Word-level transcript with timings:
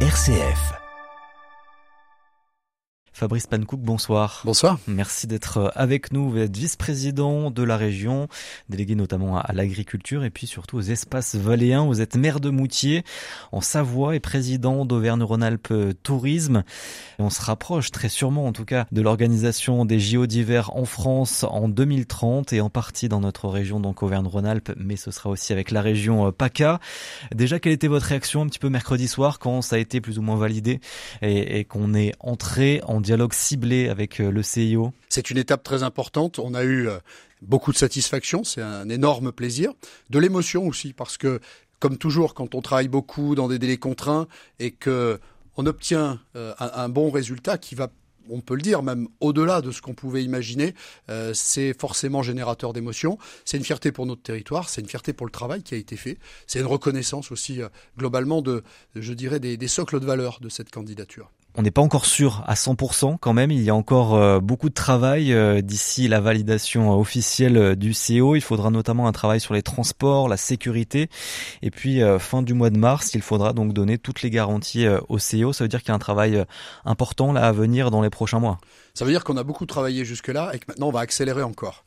RCF. 0.00 0.85
Fabrice 3.16 3.46
Pankouk, 3.46 3.80
bonsoir. 3.80 4.42
Bonsoir. 4.44 4.78
Merci 4.86 5.26
d'être 5.26 5.56
euh, 5.56 5.68
avec 5.74 6.12
nous. 6.12 6.28
Vous 6.28 6.36
êtes 6.36 6.54
vice-président 6.54 7.50
de 7.50 7.62
la 7.62 7.78
région, 7.78 8.28
délégué 8.68 8.94
notamment 8.94 9.38
à 9.38 9.54
l'agriculture 9.54 10.22
et 10.22 10.28
puis 10.28 10.46
surtout 10.46 10.76
aux 10.76 10.82
espaces 10.82 11.34
valléens. 11.34 11.86
Vous 11.86 12.02
êtes 12.02 12.14
maire 12.16 12.40
de 12.40 12.50
Moutier 12.50 13.04
en 13.52 13.62
Savoie 13.62 14.16
et 14.16 14.20
président 14.20 14.84
d'Auvergne-Rhône-Alpes 14.84 15.72
Tourisme. 16.02 16.62
on 17.18 17.30
se 17.30 17.40
rapproche 17.40 17.90
très 17.90 18.10
sûrement 18.10 18.44
en 18.44 18.52
tout 18.52 18.66
cas 18.66 18.84
de 18.92 19.00
l'organisation 19.00 19.86
des 19.86 19.98
JO 19.98 20.26
d'hiver 20.26 20.76
en 20.76 20.84
France 20.84 21.42
en 21.48 21.70
2030 21.70 22.52
et 22.52 22.60
en 22.60 22.68
partie 22.68 23.08
dans 23.08 23.20
notre 23.20 23.48
région 23.48 23.80
donc 23.80 24.02
Auvergne-Rhône-Alpes, 24.02 24.72
mais 24.76 24.96
ce 24.96 25.10
sera 25.10 25.30
aussi 25.30 25.54
avec 25.54 25.70
la 25.70 25.80
région 25.80 26.26
euh, 26.26 26.32
PACA. 26.32 26.80
Déjà, 27.34 27.60
quelle 27.60 27.72
était 27.72 27.88
votre 27.88 28.04
réaction 28.04 28.42
un 28.42 28.46
petit 28.46 28.58
peu 28.58 28.68
mercredi 28.68 29.08
soir 29.08 29.38
quand 29.38 29.62
ça 29.62 29.76
a 29.76 29.78
été 29.78 30.02
plus 30.02 30.18
ou 30.18 30.22
moins 30.22 30.36
validé 30.36 30.80
et, 31.22 31.60
et 31.60 31.64
qu'on 31.64 31.94
est 31.94 32.12
entré 32.20 32.82
en 32.84 33.05
dialogue 33.06 33.32
ciblé 33.34 33.88
avec 33.88 34.20
euh, 34.20 34.30
le 34.32 34.42
CIO 34.42 34.92
C'est 35.08 35.30
une 35.30 35.38
étape 35.38 35.62
très 35.62 35.84
importante. 35.84 36.40
On 36.40 36.54
a 36.54 36.64
eu 36.64 36.88
euh, 36.88 36.98
beaucoup 37.40 37.72
de 37.72 37.78
satisfaction, 37.78 38.42
c'est 38.42 38.62
un 38.62 38.88
énorme 38.88 39.30
plaisir. 39.30 39.72
De 40.10 40.18
l'émotion 40.18 40.66
aussi, 40.66 40.92
parce 40.92 41.16
que, 41.16 41.40
comme 41.78 41.98
toujours, 41.98 42.34
quand 42.34 42.56
on 42.56 42.62
travaille 42.62 42.88
beaucoup 42.88 43.36
dans 43.36 43.46
des 43.46 43.60
délais 43.60 43.76
contraints 43.76 44.26
et 44.58 44.72
que 44.72 45.20
on 45.56 45.66
obtient 45.66 46.20
euh, 46.34 46.52
un, 46.58 46.88
bon 46.88 47.10
résultat 47.10 47.56
qui 47.56 47.74
va 47.76 47.88
on 48.28 48.40
peut 48.40 48.56
le 48.56 48.60
dire, 48.60 48.82
même 48.82 49.06
au-delà 49.20 49.60
de 49.60 49.70
ce 49.70 49.80
qu'on 49.80 49.94
pouvait 49.94 50.24
imaginer, 50.24 50.74
c'est 51.32 51.78
forcément 51.78 52.24
générateur 52.24 52.72
d'émotions. 52.72 53.18
C'est 53.44 53.56
une 53.56 53.62
fierté 53.62 53.92
pour 53.92 54.04
notre 54.04 54.22
territoire, 54.22 54.68
c'est 54.68 54.80
une 54.80 54.88
fierté 54.88 55.12
pour 55.12 55.26
le 55.26 55.30
travail 55.30 55.62
qui 55.62 55.74
a 55.74 55.76
été 55.76 55.96
fait, 55.96 56.18
c'est 56.48 56.58
une 56.58 56.66
reconnaissance 56.66 57.30
aussi 57.30 57.60
globalement 57.96 58.42
de, 58.42 58.64
je 58.96 59.12
dirais, 59.12 59.38
des 59.38 59.68
socles 59.68 60.00
de 60.00 60.06
valeur 60.06 60.40
de 60.40 60.48
cette 60.48 60.72
candidature. 60.72 61.30
On 61.58 61.62
n'est 61.62 61.70
pas 61.70 61.80
encore 61.80 62.04
sûr 62.04 62.44
à 62.46 62.52
100% 62.52 63.16
quand 63.18 63.32
même. 63.32 63.50
Il 63.50 63.62
y 63.62 63.70
a 63.70 63.74
encore 63.74 64.14
euh, 64.14 64.40
beaucoup 64.40 64.68
de 64.68 64.74
travail 64.74 65.32
euh, 65.32 65.62
d'ici 65.62 66.06
la 66.06 66.20
validation 66.20 66.92
euh, 66.92 66.96
officielle 66.96 67.76
du 67.76 67.94
CO. 67.94 68.36
Il 68.36 68.42
faudra 68.42 68.68
notamment 68.68 69.08
un 69.08 69.12
travail 69.12 69.40
sur 69.40 69.54
les 69.54 69.62
transports, 69.62 70.28
la 70.28 70.36
sécurité. 70.36 71.08
Et 71.62 71.70
puis 71.70 72.02
fin 72.18 72.42
du 72.42 72.52
mois 72.52 72.68
de 72.68 72.76
mars, 72.76 73.14
il 73.14 73.22
faudra 73.22 73.54
donc 73.54 73.72
donner 73.72 73.96
toutes 73.96 74.20
les 74.20 74.28
garanties 74.28 74.86
au 75.08 75.16
CO. 75.16 75.54
Ça 75.54 75.64
veut 75.64 75.68
dire 75.68 75.80
qu'il 75.80 75.88
y 75.88 75.92
a 75.92 75.94
un 75.94 75.98
travail 75.98 76.44
important 76.84 77.32
là 77.32 77.46
à 77.46 77.52
venir 77.52 77.90
dans 77.90 78.02
les 78.02 78.10
prochains 78.10 78.38
mois. 78.38 78.58
Ça 78.96 79.04
veut 79.04 79.12
dire 79.12 79.22
qu'on 79.22 79.36
a 79.36 79.44
beaucoup 79.44 79.66
travaillé 79.66 80.04
jusque-là 80.04 80.52
et 80.54 80.58
que 80.58 80.64
maintenant 80.68 80.88
on 80.88 80.92
va 80.92 81.00
accélérer 81.00 81.42
encore. 81.42 81.84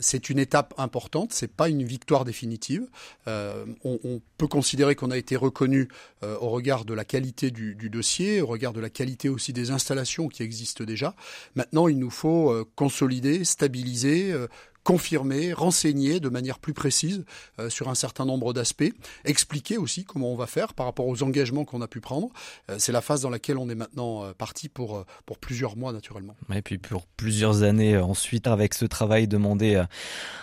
c'est 0.00 0.30
une 0.30 0.38
étape 0.38 0.74
importante. 0.78 1.32
C'est 1.32 1.52
pas 1.52 1.68
une 1.68 1.82
victoire 1.82 2.24
définitive. 2.24 2.86
on, 3.26 4.20
peut 4.38 4.46
considérer 4.46 4.94
qu'on 4.94 5.10
a 5.10 5.16
été 5.16 5.34
reconnu 5.34 5.88
au 6.22 6.50
regard 6.50 6.84
de 6.84 6.94
la 6.94 7.04
qualité 7.04 7.50
du, 7.50 7.90
dossier, 7.90 8.42
au 8.42 8.46
regard 8.46 8.72
de 8.72 8.80
la 8.80 8.90
qualité 8.90 9.28
aussi 9.28 9.52
des 9.52 9.70
installations 9.70 10.28
qui 10.28 10.42
existent 10.42 10.84
déjà. 10.84 11.14
Maintenant, 11.54 11.88
il 11.88 11.98
nous 11.98 12.10
faut 12.10 12.50
euh, 12.50 12.64
consolider, 12.76 13.44
stabiliser, 13.44 14.32
euh, 14.32 14.48
confirmer, 14.86 15.52
renseigner 15.52 16.20
de 16.20 16.28
manière 16.28 16.60
plus 16.60 16.72
précise 16.72 17.24
euh, 17.58 17.68
sur 17.68 17.88
un 17.88 17.96
certain 17.96 18.24
nombre 18.24 18.52
d'aspects, 18.52 18.92
expliquer 19.24 19.78
aussi 19.78 20.04
comment 20.04 20.32
on 20.32 20.36
va 20.36 20.46
faire 20.46 20.74
par 20.74 20.86
rapport 20.86 21.08
aux 21.08 21.24
engagements 21.24 21.64
qu'on 21.64 21.82
a 21.82 21.88
pu 21.88 22.00
prendre. 22.00 22.28
Euh, 22.70 22.76
c'est 22.78 22.92
la 22.92 23.00
phase 23.00 23.20
dans 23.20 23.30
laquelle 23.30 23.58
on 23.58 23.68
est 23.68 23.74
maintenant 23.74 24.22
euh, 24.22 24.32
parti 24.32 24.68
pour, 24.68 25.04
pour 25.26 25.38
plusieurs 25.38 25.76
mois 25.76 25.92
naturellement. 25.92 26.36
Et 26.54 26.62
puis 26.62 26.78
pour 26.78 27.04
plusieurs 27.16 27.64
années 27.64 27.98
ensuite 27.98 28.46
avec 28.46 28.74
ce 28.74 28.84
travail 28.84 29.26
demandé 29.26 29.82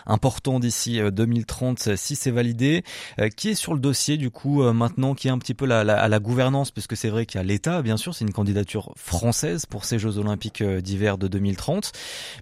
important 0.05 0.59
d'ici 0.59 1.00
2030 1.00 1.95
si 1.95 2.17
c'est 2.17 2.31
validé. 2.31 2.83
Qui 3.38 3.50
est 3.50 3.55
sur 3.55 3.73
le 3.73 3.80
dossier 3.80 4.17
du 4.17 4.30
coup 4.30 4.61
maintenant, 4.73 5.13
qui 5.13 5.30
est 5.30 5.31
un 5.31 5.38
petit 5.38 5.53
peu 5.53 5.66
la, 5.66 5.85
la, 5.85 6.02
à 6.02 6.09
la 6.09 6.19
gouvernance, 6.19 6.72
puisque 6.72 6.97
c'est 6.97 7.09
vrai 7.09 7.25
qu'il 7.25 7.39
y 7.39 7.41
a 7.41 7.45
l'État, 7.45 7.81
bien 7.81 7.95
sûr, 7.95 8.13
c'est 8.13 8.25
une 8.25 8.33
candidature 8.33 8.91
française 8.97 9.66
pour 9.66 9.85
ces 9.85 10.00
Jeux 10.00 10.17
olympiques 10.17 10.63
d'hiver 10.63 11.17
de 11.17 11.30
2030, 11.30 11.94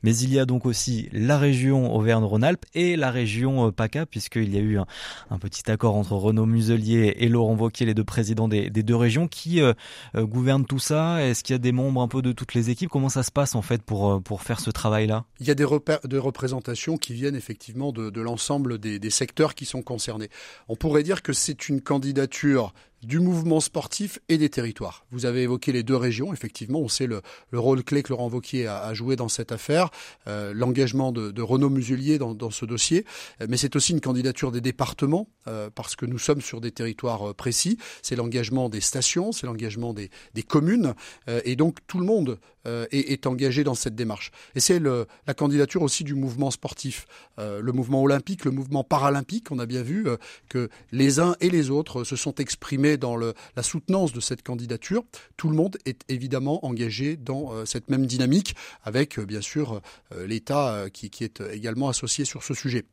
mais 0.02 0.15
il 0.17 0.33
y 0.33 0.39
a 0.39 0.45
donc 0.45 0.65
aussi 0.65 1.08
la 1.11 1.37
région 1.37 1.90
Auvergne-Rhône-Alpes 1.91 2.65
et 2.73 2.95
la 2.95 3.11
région 3.11 3.67
euh, 3.67 3.71
PACA, 3.71 4.05
puisqu'il 4.05 4.53
y 4.53 4.57
a 4.57 4.61
eu 4.61 4.77
un, 4.77 5.37
petit 5.39 5.69
accord 5.71 5.95
entre 5.95 6.13
Renaud 6.13 6.45
Muselier 6.45 7.15
et 7.17 7.29
Laurent 7.29 7.55
Wauquiez, 7.55 7.85
les 7.85 7.93
deux 7.93 8.03
présidents 8.03 8.47
des, 8.47 8.69
deux 8.69 8.95
régions, 8.95 9.27
qui 9.27 9.61
euh, 9.61 9.73
euh, 10.15 10.25
gouvernent 10.25 10.65
tout 10.65 10.79
ça. 10.79 11.23
Est-ce 11.23 11.43
qu'il 11.43 11.53
y 11.53 11.55
a 11.55 11.59
des 11.59 11.71
membres 11.71 12.02
un 12.02 12.07
peu 12.07 12.21
de 12.21 12.31
toutes 12.31 12.53
les 12.53 12.69
équipes? 12.69 12.89
Comment 12.89 13.09
ça 13.09 13.23
se 13.23 13.31
passe 13.31 13.55
en 13.55 13.61
fait 13.61 13.81
pour, 13.81 14.21
pour 14.21 14.41
faire 14.41 14.59
ce 14.59 14.71
travail-là? 14.71 15.25
Il 15.39 15.47
y 15.47 15.52
a 15.52 15.55
des, 15.55 15.65
de 15.65 16.17
représentations 16.17 16.97
qui 16.97 17.13
viennent 17.13 17.35
effectivement 17.35 17.91
de, 17.91 18.21
l'ensemble 18.21 18.77
des 18.77 19.09
secteurs 19.09 19.55
qui 19.55 19.65
sont 19.65 19.81
concernés. 19.81 20.29
On 20.67 20.75
pourrait 20.75 21.03
dire 21.03 21.21
que 21.21 21.33
c'est 21.33 21.69
une 21.69 21.81
candidature 21.81 22.73
du 23.04 23.20
mouvement 23.20 23.60
sportif 23.60 24.20
et 24.30 24.38
des 24.38 24.50
territoires. 24.50 25.06
Vous 25.12 25.26
avez 25.26 25.44
évoqué 25.44 25.72
les 25.72 25.84
deux 25.84 25.95
régions, 25.95 26.34
effectivement, 26.34 26.80
on 26.80 26.88
sait 26.88 27.08
le, 27.08 27.22
rôle 27.54 27.84
clé 27.84 28.04
que 28.04 28.10
Laurent 28.10 28.28
Vauquier 28.28 28.67
a, 28.67 28.94
joué 28.94 29.16
dans 29.16 29.30
cette 29.30 29.52
affaire, 29.52 29.89
euh, 30.28 30.54
l'engagement 30.54 31.12
de, 31.12 31.42
Renaud 31.42 31.70
Muselier 31.70 32.17
dans, 32.20 32.52
ce 32.52 32.66
dossier, 32.66 33.06
euh, 33.42 33.48
mais 33.50 33.58
c'est 33.58 33.76
aussi 33.76 33.94
une 33.94 34.02
candidature 34.02 34.52
des 34.52 34.62
départements, 34.62 35.28
euh, 35.48 35.70
parce 35.73 35.95
que 35.95 36.06
nous 36.06 36.20
sommes 36.20 36.42
sur 36.42 36.62
des 36.62 36.72
territoires 36.72 37.34
précis, 37.34 37.78
c'est 38.02 38.16
l'engagement 38.16 38.70
des 38.70 38.82
stations, 38.82 39.32
c'est 39.32 39.48
l'engagement 39.48 39.94
des, 39.94 40.10
communes, 40.48 40.95
et 41.45 41.56
donc 41.56 41.78
tout 41.88 42.00
le 42.00 42.06
monde 42.06 42.39
est, 42.66 43.27
engagé 43.27 43.64
dans 43.64 43.76
cette 43.76 43.95
démarche. 43.95 44.32
Et 44.55 44.60
c'est 44.60 44.80
la 44.80 45.33
candidature 45.33 45.82
aussi 45.82 46.04
du 46.04 46.16
mouvement 46.16 46.52
sportif, 46.52 47.05
le 47.38 47.72
mouvement 47.72 48.02
olympique, 48.02 48.45
le 48.45 48.52
mouvement 48.52 48.83
paralympique, 48.83 49.52
on 49.52 49.60
a 49.60 49.66
bien 49.66 49.82
vu 49.82 50.05
que 50.49 50.70
les 50.92 51.20
uns 51.20 51.36
et 51.39 51.50
les 51.50 51.70
autres 51.70 52.04
se 52.04 52.16
sont 52.16 52.36
exprimés 52.36 52.98
dans 52.98 53.16
la 53.17 53.64
soutenance 53.64 54.14
de 54.14 54.20
cette 54.20 54.44
candidature, 54.44 55.04
tout 55.38 55.50
le 55.50 55.55
monde 55.55 55.77
est 55.86 56.02
évidemment 56.10 56.66
engagé 56.66 57.17
dans 57.17 57.54
euh, 57.54 57.66
cette 57.66 57.89
même 57.89 58.05
dynamique, 58.05 58.55
avec 58.83 59.20
euh, 59.20 59.26
bien 59.26 59.42
sûr 59.42 59.82
euh, 60.14 60.27
l'État 60.27 60.86
qui, 60.94 61.10
qui, 61.10 61.23
est 61.23 61.42
également 61.52 61.89
associé 61.89 62.26
sur 62.26 62.44
ce 62.44 62.54
sujet. 62.54 62.86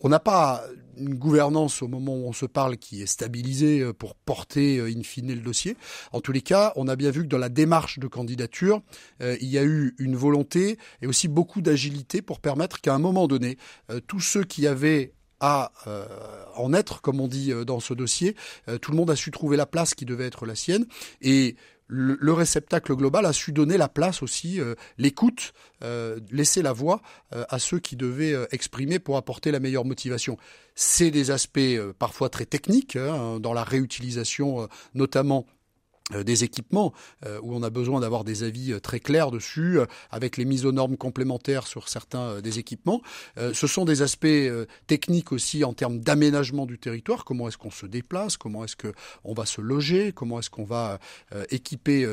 On 0.00 0.08
n'a 0.08 0.20
pas 0.20 0.64
une 0.96 1.14
gouvernance 1.14 1.82
au 1.82 1.88
moment 1.88 2.14
où 2.14 2.26
on 2.26 2.32
se 2.32 2.46
parle 2.46 2.76
qui 2.76 3.02
est 3.02 3.06
stabilisée 3.06 3.92
pour 3.92 4.14
porter 4.14 4.80
in 4.80 5.02
fine 5.02 5.34
le 5.34 5.40
dossier. 5.40 5.76
En 6.12 6.20
tous 6.20 6.32
les 6.32 6.40
cas, 6.40 6.72
on 6.76 6.88
a 6.88 6.96
bien 6.96 7.10
vu 7.10 7.22
que 7.22 7.28
dans 7.28 7.38
la 7.38 7.48
démarche 7.48 7.98
de 7.98 8.06
candidature, 8.06 8.82
il 9.20 9.48
y 9.48 9.58
a 9.58 9.64
eu 9.64 9.94
une 9.98 10.16
volonté 10.16 10.78
et 11.02 11.06
aussi 11.06 11.28
beaucoup 11.28 11.60
d'agilité 11.60 12.22
pour 12.22 12.40
permettre 12.40 12.80
qu'à 12.80 12.94
un 12.94 12.98
moment 12.98 13.26
donné, 13.26 13.58
tous 14.06 14.20
ceux 14.20 14.44
qui 14.44 14.66
avaient 14.66 15.12
à 15.40 15.72
euh, 15.86 16.06
en 16.54 16.72
être, 16.72 17.02
comme 17.02 17.20
on 17.20 17.28
dit 17.28 17.52
euh, 17.52 17.64
dans 17.64 17.80
ce 17.80 17.94
dossier. 17.94 18.36
Euh, 18.68 18.78
tout 18.78 18.90
le 18.90 18.96
monde 18.96 19.10
a 19.10 19.16
su 19.16 19.30
trouver 19.30 19.56
la 19.56 19.66
place 19.66 19.94
qui 19.94 20.04
devait 20.04 20.26
être 20.26 20.46
la 20.46 20.54
sienne. 20.54 20.86
Et 21.20 21.56
le, 21.88 22.32
réceptacle 22.32 22.94
global 22.96 23.26
a 23.26 23.32
su 23.32 23.52
donner 23.52 23.76
la 23.76 23.88
place 23.88 24.20
aussi, 24.20 24.58
l'écoute, 24.98 25.52
laisser 26.32 26.60
la 26.60 26.72
voix 26.72 27.00
à 27.30 27.60
ceux 27.60 27.78
qui 27.78 27.94
devaient 27.94 28.34
exprimer 28.50 28.98
pour 28.98 29.16
apporter 29.16 29.52
la 29.52 29.60
meilleure 29.60 29.84
motivation. 29.84 30.36
C'est 30.74 31.12
des 31.12 31.30
aspects 31.30 31.60
parfois 31.96 32.28
très 32.28 32.44
techniques, 32.44 32.96
hein, 32.96 33.38
dans 33.38 33.52
la 33.52 33.62
réutilisation 33.62 34.68
notamment 34.94 35.46
euh, 35.46 35.55
des 36.24 36.44
équipements 36.44 36.92
euh, 37.24 37.40
où 37.42 37.54
on 37.54 37.62
a 37.62 37.70
besoin 37.70 38.00
d'avoir 38.00 38.22
des 38.22 38.44
avis 38.44 38.72
euh, 38.72 38.80
très 38.80 39.00
clairs 39.00 39.30
dessus, 39.30 39.78
avec 40.10 40.36
les 40.36 40.44
mises 40.44 40.64
aux 40.64 40.72
normes 40.72 40.96
complémentaires 40.96 41.66
sur 41.66 41.88
certains 41.88 42.40
des 42.40 42.58
équipements. 42.58 43.02
ce 43.36 43.66
sont 43.66 43.84
des 43.84 44.02
aspects 44.02 44.26
techniques 44.86 45.32
aussi 45.32 45.64
en 45.64 45.72
termes 45.72 45.98
d'aménagement 45.98 46.66
du 46.66 46.78
territoire. 46.78 47.24
Comment 47.24 47.48
est-ce 47.48 47.58
qu'on 47.58 47.70
se 47.70 47.86
déplace? 47.86 48.36
Comment 48.36 48.64
est-ce 48.64 48.76
qu'on 48.76 49.34
va 49.34 49.46
se 49.46 49.60
loger? 49.60 50.12
Comment 50.12 50.38
est-ce 50.38 50.50
qu'on 50.50 50.64
va 50.64 50.98
équiper 51.50 52.06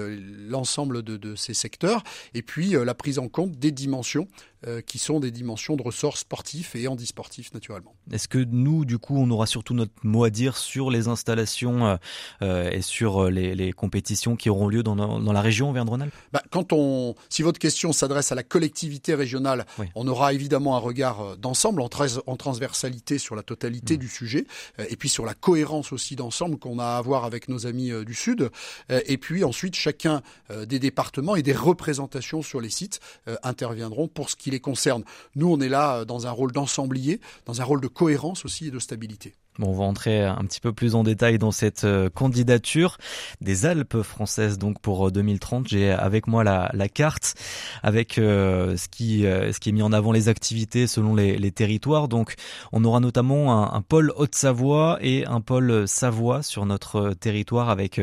l'ensemble 0.47 1.03
de, 1.03 1.35
ces 1.35 1.53
secteurs? 1.53 2.03
Et 2.33 2.41
puis 2.41 2.71
la 2.71 2.93
prise 2.93 3.19
en 3.19 3.27
compte 3.27 3.51
des 3.51 3.71
dimensions 3.71 4.27
euh, 4.65 4.79
qui 4.79 4.97
sont 4.97 5.19
des 5.19 5.31
dimensions 5.31 5.75
de 5.75 5.83
ressorts 5.83 6.17
sportifs 6.17 6.73
et 6.77 6.87
handisportifs 6.87 7.53
naturellement. 7.53 7.93
Est-ce 8.11 8.29
que 8.29 8.37
nous, 8.37 8.85
du 8.85 8.97
coup, 8.97 9.17
on 9.17 9.29
aura 9.29 9.45
surtout 9.45 9.73
notre 9.73 9.91
mot 10.03 10.23
à 10.23 10.29
dire 10.29 10.55
sur 10.55 10.89
les 10.89 11.09
installations 11.09 11.85
euh, 11.85 11.95
euh, 12.43 12.69
et 12.71 12.81
sur 12.81 13.29
les, 13.29 13.73
compétitions 13.83 14.35
qui 14.35 14.49
auront 14.49 14.67
lieu 14.67 14.83
dans, 14.83 14.95
dans 14.95 15.33
la 15.33 15.41
région 15.41 15.69
Auvergne-Rhône-Alpes 15.69 16.13
bah, 16.31 16.41
Quand 16.51 16.71
on, 16.71 17.15
si 17.29 17.41
votre 17.41 17.59
question 17.59 17.91
s'adresse 17.91 18.31
à 18.31 18.35
la 18.35 18.43
collectivité 18.43 19.13
régionale, 19.13 19.65
on 19.95 20.07
aura 20.07 20.33
évidemment 20.33 20.75
un 20.75 20.79
regard 20.79 21.37
d'ensemble, 21.37 21.81
en, 21.81 21.89
en, 22.27 22.35
transversalité 22.37 23.17
sur 23.17 23.35
la 23.35 23.43
totalité 23.43 23.95
mmh. 23.95 23.97
du 23.97 24.07
sujet, 24.07 24.45
et 24.89 24.95
puis 24.95 25.09
sur 25.09 25.25
la 25.25 25.33
cohérence 25.33 25.91
aussi 25.91 26.15
d'ensemble 26.15 26.57
qu'on 26.57 26.79
a 26.79 26.85
à 26.85 26.97
avoir 26.97 27.25
avec 27.25 27.49
nos 27.49 27.67
amis 27.67 27.91
du 28.05 28.13
Sud, 28.13 28.49
et 28.89 29.17
puis 29.17 29.43
ensuite 29.43 29.75
chacun 29.75 30.21
des 30.65 30.79
départements 30.79 31.35
et 31.35 31.43
des 31.43 31.53
représentations 31.53 32.41
sur 32.41 32.61
les 32.61 32.69
sites 32.69 32.99
interviendront 33.43 34.07
pour 34.07 34.29
ce 34.29 34.35
qui 34.35 34.49
les 34.49 34.59
concerne. 34.59 35.03
Nous, 35.35 35.51
on 35.51 35.59
est 35.59 35.69
là 35.69 35.97
euh, 35.97 36.05
dans 36.05 36.27
un 36.27 36.31
rôle 36.31 36.51
d'ensemblier, 36.51 37.19
dans 37.45 37.61
un 37.61 37.63
rôle 37.63 37.81
de 37.81 37.87
cohérence 37.87 38.45
aussi 38.45 38.67
et 38.67 38.71
de 38.71 38.79
stabilité. 38.79 39.33
Bon, 39.59 39.67
on 39.67 39.73
va 39.73 39.83
entrer 39.83 40.23
un 40.25 40.43
petit 40.45 40.59
peu 40.59 40.73
plus 40.73 40.95
en 40.95 41.03
détail 41.03 41.37
dans 41.37 41.51
cette 41.51 41.83
euh, 41.83 42.09
candidature 42.09 42.97
des 43.39 43.67
Alpes 43.67 44.01
françaises 44.01 44.57
donc 44.57 44.79
pour 44.81 45.11
2030. 45.11 45.65
Euh, 45.65 45.69
J'ai 45.69 45.91
avec 45.91 46.25
moi 46.25 46.43
la, 46.43 46.71
la 46.73 46.89
carte 46.89 47.35
avec 47.83 48.17
euh, 48.17 48.75
ce 48.77 48.87
qui 48.87 49.21
ce 49.21 49.59
qui 49.59 49.69
est 49.69 49.71
mis 49.71 49.83
en 49.83 49.93
avant 49.93 50.11
les 50.11 50.27
activités 50.27 50.87
selon 50.87 51.13
les, 51.13 51.37
les 51.37 51.51
territoires. 51.51 52.07
Donc 52.07 52.33
on 52.71 52.83
aura 52.83 52.99
notamment 52.99 53.53
un, 53.53 53.77
un 53.77 53.81
pôle 53.81 54.11
Haute-Savoie 54.15 54.97
et 55.01 55.25
un 55.27 55.39
pôle 55.39 55.87
Savoie 55.87 56.41
sur 56.41 56.65
notre 56.65 57.13
territoire 57.13 57.69
avec 57.69 58.01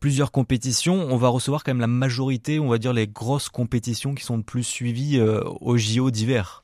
plusieurs 0.00 0.32
compétitions. 0.32 1.06
On 1.10 1.16
va 1.16 1.28
recevoir 1.28 1.64
quand 1.64 1.70
même 1.72 1.80
la 1.80 1.86
majorité, 1.86 2.60
on 2.60 2.68
va 2.68 2.76
dire 2.76 2.92
les 2.92 3.06
grosses 3.06 3.48
compétitions 3.48 4.14
qui 4.14 4.24
sont 4.24 4.36
le 4.36 4.42
plus 4.42 4.64
suivies 4.64 5.18
au 5.20 5.78
JO 5.78 6.10
d'hiver. 6.10 6.62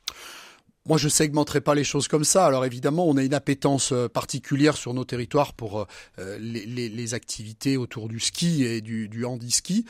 Moi, 0.87 0.99
je 0.99 1.09
segmenterai 1.09 1.61
pas 1.61 1.75
les 1.75 1.83
choses 1.83 2.07
comme 2.07 2.23
ça. 2.23 2.47
Alors 2.47 2.65
évidemment, 2.65 3.09
on 3.09 3.17
a 3.17 3.25
une 3.25 3.35
appétence 3.35 3.91
euh, 3.91 4.09
particulière 4.09 4.77
sur 4.77 4.95
nos 4.95 5.05
territoires 5.05 5.53
pour 5.53 5.81
euh, 5.81 5.85
euh, 6.21 6.39
les, 6.39 7.15
activités 7.15 7.77
autour 7.77 8.09
du 8.09 8.21
ski 8.21 8.65
et 8.65 8.81
du, 8.81 9.09
du 9.09 9.25
handi-ski. 9.25 9.85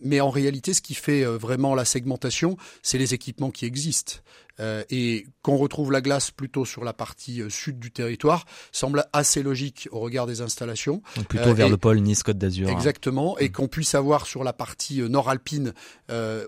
mais 0.00 0.20
en 0.20 0.30
réalité, 0.30 0.72
ce 0.72 0.80
qui 0.80 0.94
fait 0.94 1.22
vraiment 1.24 1.74
la 1.74 1.84
segmentation, 1.84 2.56
c'est 2.82 2.96
les 2.96 3.12
équipements 3.12 3.50
qui 3.50 3.66
existent. 3.66 4.14
Euh, 4.58 4.84
et 4.88 5.26
qu'on 5.42 5.56
retrouve 5.56 5.92
la 5.92 6.00
glace 6.00 6.30
plutôt 6.30 6.64
sur 6.64 6.82
la 6.82 6.94
partie 6.94 7.42
euh, 7.42 7.50
sud 7.50 7.78
du 7.78 7.90
territoire 7.90 8.46
semble 8.72 9.04
assez 9.12 9.42
logique 9.42 9.86
au 9.92 10.00
regard 10.00 10.26
des 10.26 10.40
installations. 10.40 11.02
Donc 11.14 11.26
plutôt 11.26 11.52
vers 11.52 11.68
le 11.68 11.76
pôle 11.76 11.98
Nice 11.98 12.22
Côte 12.22 12.38
d'Azur. 12.38 12.66
Hein. 12.68 12.72
Exactement, 12.72 13.38
et 13.38 13.50
mm. 13.50 13.52
qu'on 13.52 13.68
puisse 13.68 13.94
avoir 13.94 14.26
sur 14.26 14.44
la 14.44 14.54
partie 14.54 15.02
nord 15.02 15.28
alpine 15.28 15.74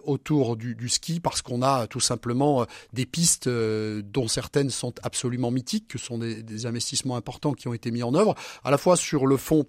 autour 0.04 0.56
du, 0.56 0.74
du, 0.74 0.88
ski 0.88 1.20
parce 1.20 1.42
qu'on 1.42 1.62
a 1.62 1.86
tout 1.86 2.00
simplement 2.00 2.64
des 2.92 3.06
pistes 3.06 3.48
dont 3.48 4.28
certaines 4.28 4.70
sont 4.70 4.94
absolument 5.02 5.50
mythiques, 5.50 5.88
que 5.88 5.98
sont 5.98 6.18
des, 6.18 6.42
des, 6.42 6.66
investissements 6.66 7.16
importants 7.16 7.52
qui 7.52 7.68
ont 7.68 7.74
été 7.74 7.90
mis 7.90 8.02
en 8.02 8.14
œuvre, 8.14 8.34
à 8.64 8.70
la 8.70 8.78
fois 8.78 8.96
sur 8.96 9.26
le 9.26 9.36
fond 9.36 9.66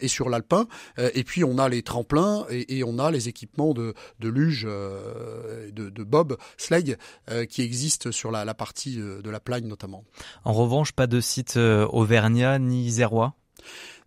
et 0.00 0.08
sur 0.08 0.28
l'alpin, 0.28 0.66
et 0.98 1.24
puis 1.24 1.42
on 1.42 1.58
a 1.58 1.68
les 1.68 1.82
tremplins 1.82 2.44
et, 2.50 2.78
et 2.78 2.84
on 2.84 2.98
a 2.98 3.10
les 3.10 3.28
équipements 3.28 3.72
de, 3.72 3.94
de 4.18 4.28
luge, 4.28 4.64
de, 4.64 5.70
de 5.72 6.04
bob, 6.04 6.36
sleigh 6.58 6.96
qui 7.48 7.62
existent 7.62 7.79
sur 7.88 8.30
la, 8.30 8.44
la 8.44 8.54
partie 8.54 9.00
euh, 9.00 9.22
de 9.22 9.30
la 9.30 9.40
Plagne 9.40 9.66
notamment. 9.66 10.04
En 10.44 10.52
revanche, 10.52 10.92
pas 10.92 11.06
de 11.06 11.20
site 11.20 11.56
euh, 11.56 11.86
auvergnat 11.86 12.58
ni 12.58 12.90
zérois 12.90 13.34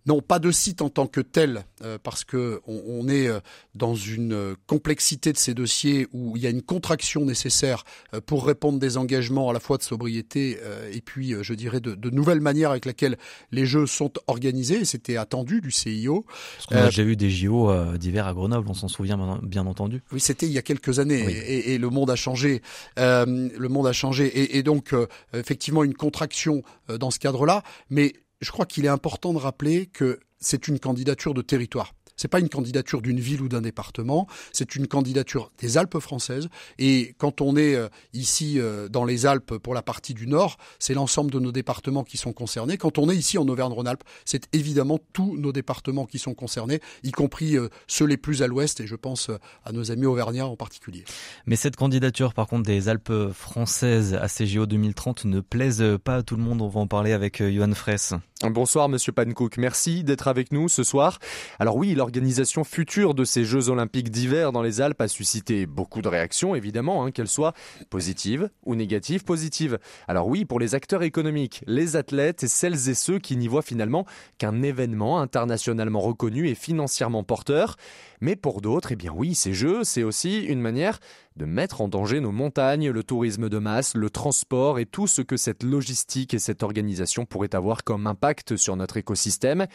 non, 0.06 0.20
pas 0.20 0.38
de 0.38 0.50
site 0.50 0.82
en 0.82 0.90
tant 0.90 1.06
que 1.06 1.20
tel, 1.20 1.64
euh, 1.82 1.98
parce 2.02 2.24
que 2.24 2.60
on, 2.66 2.82
on, 2.86 3.08
est 3.08 3.26
euh, 3.26 3.40
dans 3.74 3.94
une 3.94 4.34
euh, 4.34 4.54
complexité 4.66 5.32
de 5.32 5.38
ces 5.38 5.54
dossiers 5.54 6.06
où 6.12 6.36
il 6.36 6.42
y 6.42 6.46
a 6.46 6.50
une 6.50 6.62
contraction 6.62 7.24
nécessaire 7.24 7.84
pour 8.26 8.46
répondre 8.46 8.78
des 8.78 8.98
engagements 8.98 9.48
à 9.48 9.52
la 9.52 9.60
fois 9.60 9.78
de 9.78 9.82
sobriété 9.82 10.58
et 10.92 11.00
puis, 11.00 11.34
je 11.40 11.54
dirais, 11.54 11.80
de, 11.80 11.94
de 11.94 12.10
nouvelles 12.10 12.40
manières 12.40 12.70
avec 12.70 12.84
lesquelles 12.84 13.16
les 13.50 13.66
jeux 13.66 13.86
sont 13.86 14.12
organisés. 14.26 14.84
C'était 14.84 15.16
attendu 15.16 15.60
du 15.60 15.70
CIO. 15.70 16.24
Parce 16.56 16.66
qu'on 16.66 16.76
a 16.76 16.84
déjà 16.86 17.02
eu 17.02 17.16
des 17.16 17.30
JO 17.30 17.72
d'hiver 17.96 18.26
à 18.26 18.34
Grenoble, 18.34 18.68
on 18.68 18.74
s'en 18.74 18.88
souvient 18.88 19.40
bien 19.42 19.66
entendu. 19.66 20.02
Oui, 20.12 20.20
c'était 20.20 20.46
il 20.46 20.52
y 20.52 20.58
a 20.58 20.62
quelques 20.62 20.98
années, 20.98 21.24
oui. 21.26 21.32
et, 21.32 21.74
et, 21.74 21.78
le 21.78 21.90
monde 21.90 22.10
a 22.10 22.16
changé. 22.16 22.62
Euh, 22.98 23.48
le 23.56 23.68
monde 23.68 23.86
a 23.86 23.92
changé, 23.92 24.26
et, 24.26 24.58
et 24.58 24.62
donc 24.62 24.94
effectivement 25.32 25.84
une 25.84 25.94
contraction 25.94 26.62
dans 26.88 27.10
ce 27.10 27.18
cadre-là, 27.18 27.62
mais 27.90 28.14
je 28.44 28.52
crois 28.52 28.66
qu'il 28.66 28.84
est 28.84 28.88
important 28.88 29.32
de 29.32 29.38
rappeler 29.38 29.86
que 29.86 30.20
c'est 30.38 30.68
une 30.68 30.78
candidature 30.78 31.34
de 31.34 31.42
territoire. 31.42 31.94
C'est 32.16 32.28
pas 32.28 32.40
une 32.40 32.48
candidature 32.48 33.02
d'une 33.02 33.20
ville 33.20 33.42
ou 33.42 33.48
d'un 33.48 33.60
département, 33.60 34.26
c'est 34.52 34.76
une 34.76 34.86
candidature 34.86 35.50
des 35.58 35.76
Alpes 35.76 35.98
françaises. 35.98 36.48
Et 36.78 37.14
quand 37.18 37.40
on 37.40 37.56
est 37.56 37.74
euh, 37.74 37.88
ici 38.12 38.60
euh, 38.60 38.88
dans 38.88 39.04
les 39.04 39.26
Alpes 39.26 39.58
pour 39.58 39.74
la 39.74 39.82
partie 39.82 40.14
du 40.14 40.26
Nord, 40.26 40.56
c'est 40.78 40.94
l'ensemble 40.94 41.30
de 41.30 41.40
nos 41.40 41.52
départements 41.52 42.04
qui 42.04 42.16
sont 42.16 42.32
concernés. 42.32 42.76
Quand 42.76 42.98
on 42.98 43.10
est 43.10 43.16
ici 43.16 43.38
en 43.38 43.48
Auvergne-Rhône-Alpes, 43.48 44.04
c'est 44.24 44.48
évidemment 44.52 44.98
tous 45.12 45.36
nos 45.36 45.52
départements 45.52 46.06
qui 46.06 46.18
sont 46.18 46.34
concernés, 46.34 46.80
y 47.02 47.10
compris 47.10 47.56
euh, 47.56 47.68
ceux 47.86 48.06
les 48.06 48.16
plus 48.16 48.42
à 48.42 48.46
l'ouest. 48.46 48.80
Et 48.80 48.86
je 48.86 48.96
pense 48.96 49.30
à 49.64 49.72
nos 49.72 49.90
amis 49.90 50.06
auvergnats 50.06 50.46
en 50.46 50.56
particulier. 50.56 51.04
Mais 51.46 51.56
cette 51.56 51.76
candidature, 51.76 52.34
par 52.34 52.46
contre, 52.46 52.64
des 52.64 52.88
Alpes 52.88 53.32
françaises 53.32 54.14
à 54.14 54.28
CGO 54.28 54.66
2030 54.66 55.24
ne 55.24 55.40
plaise 55.40 55.82
pas 56.04 56.16
à 56.16 56.22
tout 56.22 56.36
le 56.36 56.42
monde. 56.42 56.62
On 56.62 56.68
va 56.68 56.80
en 56.80 56.86
parler 56.86 57.12
avec 57.12 57.42
Johan 57.42 57.72
Fraisse. 57.72 58.14
Bonsoir 58.42 58.88
Monsieur 58.88 59.12
Pankouk, 59.12 59.56
merci 59.56 60.04
d'être 60.04 60.28
avec 60.28 60.52
nous 60.52 60.68
ce 60.68 60.82
soir. 60.82 61.18
Alors 61.58 61.76
oui, 61.76 61.94
l'organisation 62.04 62.64
future 62.64 63.14
de 63.14 63.24
ces 63.24 63.46
Jeux 63.46 63.70
Olympiques 63.70 64.10
d'hiver 64.10 64.52
dans 64.52 64.60
les 64.60 64.82
Alpes 64.82 65.00
a 65.00 65.08
suscité 65.08 65.64
beaucoup 65.64 66.02
de 66.02 66.08
réactions, 66.08 66.54
évidemment, 66.54 67.02
hein, 67.02 67.10
qu'elles 67.10 67.28
soient 67.28 67.54
positives 67.88 68.50
ou 68.66 68.74
négatives. 68.74 69.24
Positives. 69.24 69.78
Alors 70.06 70.28
oui, 70.28 70.44
pour 70.44 70.60
les 70.60 70.74
acteurs 70.74 71.02
économiques, 71.02 71.64
les 71.66 71.96
athlètes 71.96 72.42
et 72.42 72.48
celles 72.48 72.90
et 72.90 72.94
ceux 72.94 73.18
qui 73.18 73.38
n'y 73.38 73.48
voient 73.48 73.62
finalement 73.62 74.04
qu'un 74.36 74.60
événement 74.60 75.18
internationalement 75.18 76.00
reconnu 76.00 76.46
et 76.46 76.54
financièrement 76.54 77.24
porteur. 77.24 77.76
Mais 78.20 78.36
pour 78.36 78.60
d'autres, 78.60 78.92
eh 78.92 78.96
bien 78.96 79.12
oui, 79.14 79.34
ces 79.34 79.54
Jeux, 79.54 79.82
c'est 79.82 80.02
aussi 80.02 80.44
une 80.44 80.60
manière 80.60 80.98
de 81.36 81.46
mettre 81.46 81.80
en 81.80 81.88
danger 81.88 82.20
nos 82.20 82.30
montagnes, 82.30 82.90
le 82.90 83.02
tourisme 83.02 83.48
de 83.48 83.58
masse, 83.58 83.94
le 83.96 84.08
transport 84.08 84.78
et 84.78 84.86
tout 84.86 85.06
ce 85.06 85.20
que 85.20 85.36
cette 85.36 85.62
logistique 85.62 86.32
et 86.32 86.38
cette 86.38 86.62
organisation 86.62 87.24
pourraient 87.24 87.56
avoir 87.56 87.82
comme 87.82 88.06
impact 88.06 88.56
sur 88.56 88.76
notre 88.76 88.98
écosystème. 88.98 89.66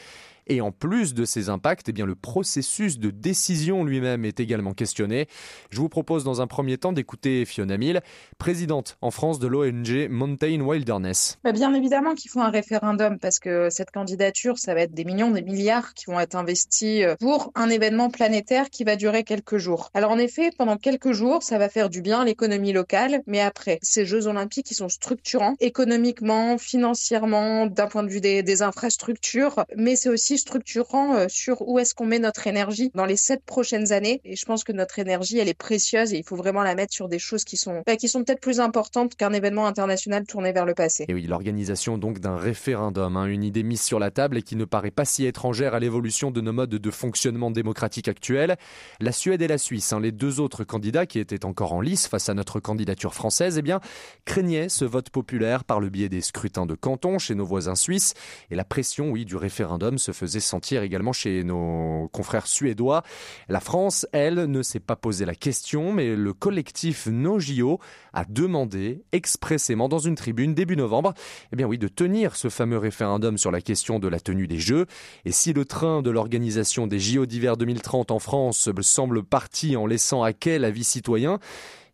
Et 0.52 0.62
en 0.62 0.72
plus 0.72 1.14
de 1.14 1.26
ces 1.26 1.50
impacts, 1.50 1.90
eh 1.90 1.92
bien, 1.92 2.08
le 2.08 2.16
processus 2.16 2.98
de 2.98 3.12
décision 3.12 3.84
lui-même 3.84 4.26
est 4.26 4.40
également 4.40 4.74
questionné. 4.74 5.28
Je 5.70 5.80
vous 5.80 5.90
propose 5.90 6.24
dans 6.24 6.42
un 6.42 6.48
premier 6.48 6.80
temps 6.80 6.92
d'écouter 6.92 7.46
Fiona 7.46 7.78
Mill, 7.78 8.02
présidente 8.40 8.98
en 9.02 9.12
France 9.12 9.38
de 9.38 9.48
l'ONG 9.48 10.08
Mountain 10.10 10.62
Wilderness. 10.62 11.38
Bah, 11.44 11.52
bien 11.52 11.72
évidemment 11.76 12.16
qu'il 12.16 12.32
faut 12.32 12.40
un 12.40 12.50
référendum 12.50 13.20
parce 13.20 13.38
que 13.38 13.70
cette 13.70 13.92
candidature, 13.92 14.58
ça 14.58 14.74
va 14.74 14.82
être 14.82 14.94
des 14.96 15.06
millions, 15.06 15.30
des 15.30 15.44
milliards 15.44 15.94
qui 15.94 16.06
vont 16.06 16.20
être 16.20 16.34
investis 16.34 17.04
euh, 17.04 17.16
pour 17.20 17.52
un 17.54 17.70
événement 17.70 18.10
planétaire 18.10 18.72
qui 18.72 18.84
va 18.84 18.96
durer 18.96 19.24
quelques 19.24 19.58
jours. 19.58 19.92
Alors 19.94 20.10
en 20.10 20.18
effet, 20.18 20.50
pendant 20.58 20.78
quelques 20.78 21.12
jours, 21.12 21.44
ça 21.44 21.60
va 21.60 21.70
faire 21.70 21.92
du 21.92 22.02
bien 22.02 22.22
à 22.22 22.26
l'économie 22.26 22.74
locale, 22.74 23.22
mais 23.28 23.40
après, 23.40 23.78
ces 23.84 24.04
Jeux 24.04 24.26
olympiques, 24.26 24.66
qui 24.66 24.74
sont 24.74 24.90
structurants 24.90 25.56
économiquement, 25.60 26.58
financièrement, 26.58 27.68
d'un 27.68 27.86
point 27.86 28.02
de 28.02 28.10
vue 28.10 28.22
des, 28.22 28.42
des 28.42 28.64
infrastructures, 28.64 29.64
mais 29.78 29.96
c'est 29.96 30.10
aussi 30.10 30.39
structurant 30.40 31.16
euh, 31.16 31.26
sur 31.30 31.68
où 31.68 31.80
est-ce 31.80 31.94
qu'on 31.94 32.06
met 32.06 32.20
notre 32.20 32.48
énergie 32.48 32.92
dans 32.96 33.06
les 33.06 33.16
sept 33.16 33.44
prochaines 33.46 33.92
années. 33.92 34.22
Et 34.26 34.36
je 34.36 34.46
pense 34.46 34.64
que 34.64 34.72
notre 34.72 35.00
énergie, 35.00 35.38
elle 35.38 35.48
est 35.48 35.54
précieuse 35.54 36.14
et 36.14 36.18
il 36.18 36.24
faut 36.24 36.36
vraiment 36.36 36.64
la 36.64 36.76
mettre 36.76 36.94
sur 36.94 37.08
des 37.08 37.20
choses 37.20 37.44
qui 37.44 37.58
sont, 37.58 37.84
bah, 37.86 37.96
qui 37.96 38.08
sont 38.08 38.24
peut-être 38.24 38.42
plus 38.42 38.60
importantes 38.60 39.16
qu'un 39.16 39.34
événement 39.34 39.68
international 39.68 40.26
tourné 40.26 40.52
vers 40.52 40.66
le 40.66 40.74
passé. 40.74 41.06
Et 41.08 41.14
oui, 41.14 41.28
l'organisation 41.28 41.98
donc 41.98 42.20
d'un 42.20 42.38
référendum, 42.38 43.18
hein, 43.18 43.26
une 43.26 43.44
idée 43.44 43.64
mise 43.64 43.82
sur 43.82 44.00
la 44.00 44.12
table 44.12 44.38
et 44.38 44.42
qui 44.42 44.56
ne 44.56 44.66
paraît 44.66 44.92
pas 44.92 45.06
si 45.06 45.26
étrangère 45.26 45.74
à 45.74 45.80
l'évolution 45.80 46.32
de 46.32 46.42
nos 46.42 46.54
modes 46.54 46.70
de 46.70 46.92
fonctionnement 46.92 47.52
démocratique 47.52 48.08
actuels. 48.08 48.58
La 49.00 49.12
Suède 49.12 49.42
et 49.42 49.48
la 49.48 49.58
Suisse, 49.58 49.94
hein, 49.94 50.00
les 50.00 50.12
deux 50.12 50.40
autres 50.40 50.64
candidats 50.64 51.06
qui 51.06 51.20
étaient 51.20 51.46
encore 51.46 51.74
en 51.74 51.82
lice 51.82 52.08
face 52.08 52.30
à 52.30 52.34
notre 52.34 52.60
candidature 52.60 53.14
française, 53.14 53.58
eh 53.58 53.62
bien, 53.62 53.80
craignaient 54.26 54.70
ce 54.70 54.86
vote 54.86 55.10
populaire 55.10 55.64
par 55.64 55.80
le 55.80 55.90
biais 55.90 56.10
des 56.10 56.22
scrutins 56.22 56.66
de 56.66 56.76
canton 56.76 57.20
chez 57.20 57.36
nos 57.36 57.46
voisins 57.46 57.76
suisses 57.76 58.14
et 58.52 58.56
la 58.56 58.64
pression, 58.64 59.10
oui, 59.10 59.26
du 59.26 59.36
référendum 59.36 59.98
se 59.98 60.12
faisait 60.12 60.29
faisait 60.30 60.40
sentir 60.40 60.84
également 60.84 61.12
chez 61.12 61.44
nos 61.44 62.08
confrères 62.14 62.46
suédois. 62.46 63.04
La 63.48 63.60
France, 63.60 64.06
elle, 64.12 64.46
ne 64.46 64.62
s'est 64.62 64.80
pas 64.80 64.96
posé 64.96 65.26
la 65.26 65.34
question, 65.34 65.92
mais 65.92 66.16
le 66.16 66.34
collectif 66.34 67.08
NoJio 67.08 67.80
a 68.14 68.26
demandé 68.26 69.04
expressément 69.12 69.90
dans 69.90 69.98
une 69.98 70.16
tribune 70.16 70.54
début 70.54 70.78
novembre, 70.78 71.14
eh 71.52 71.56
bien 71.56 71.66
oui, 71.66 71.78
de 71.78 71.88
tenir 71.88 72.36
ce 72.36 72.50
fameux 72.50 72.78
référendum 72.78 73.38
sur 73.38 73.50
la 73.50 73.62
question 73.62 73.98
de 73.98 74.08
la 74.08 74.20
tenue 74.20 74.48
des 74.48 74.60
Jeux. 74.60 74.86
Et 75.26 75.32
si 75.32 75.52
le 75.52 75.66
train 75.66 76.02
de 76.02 76.12
l'organisation 76.12 76.86
des 76.86 77.00
JO 77.00 77.26
d'hiver 77.26 77.58
2030 77.58 78.12
en 78.12 78.20
France 78.20 78.70
semble 78.82 79.24
parti 79.24 79.76
en 79.76 79.88
laissant 79.88 80.22
à 80.22 80.34
quai 80.34 80.60
la 80.60 80.70
vie 80.70 80.84
citoyen, 80.84 81.40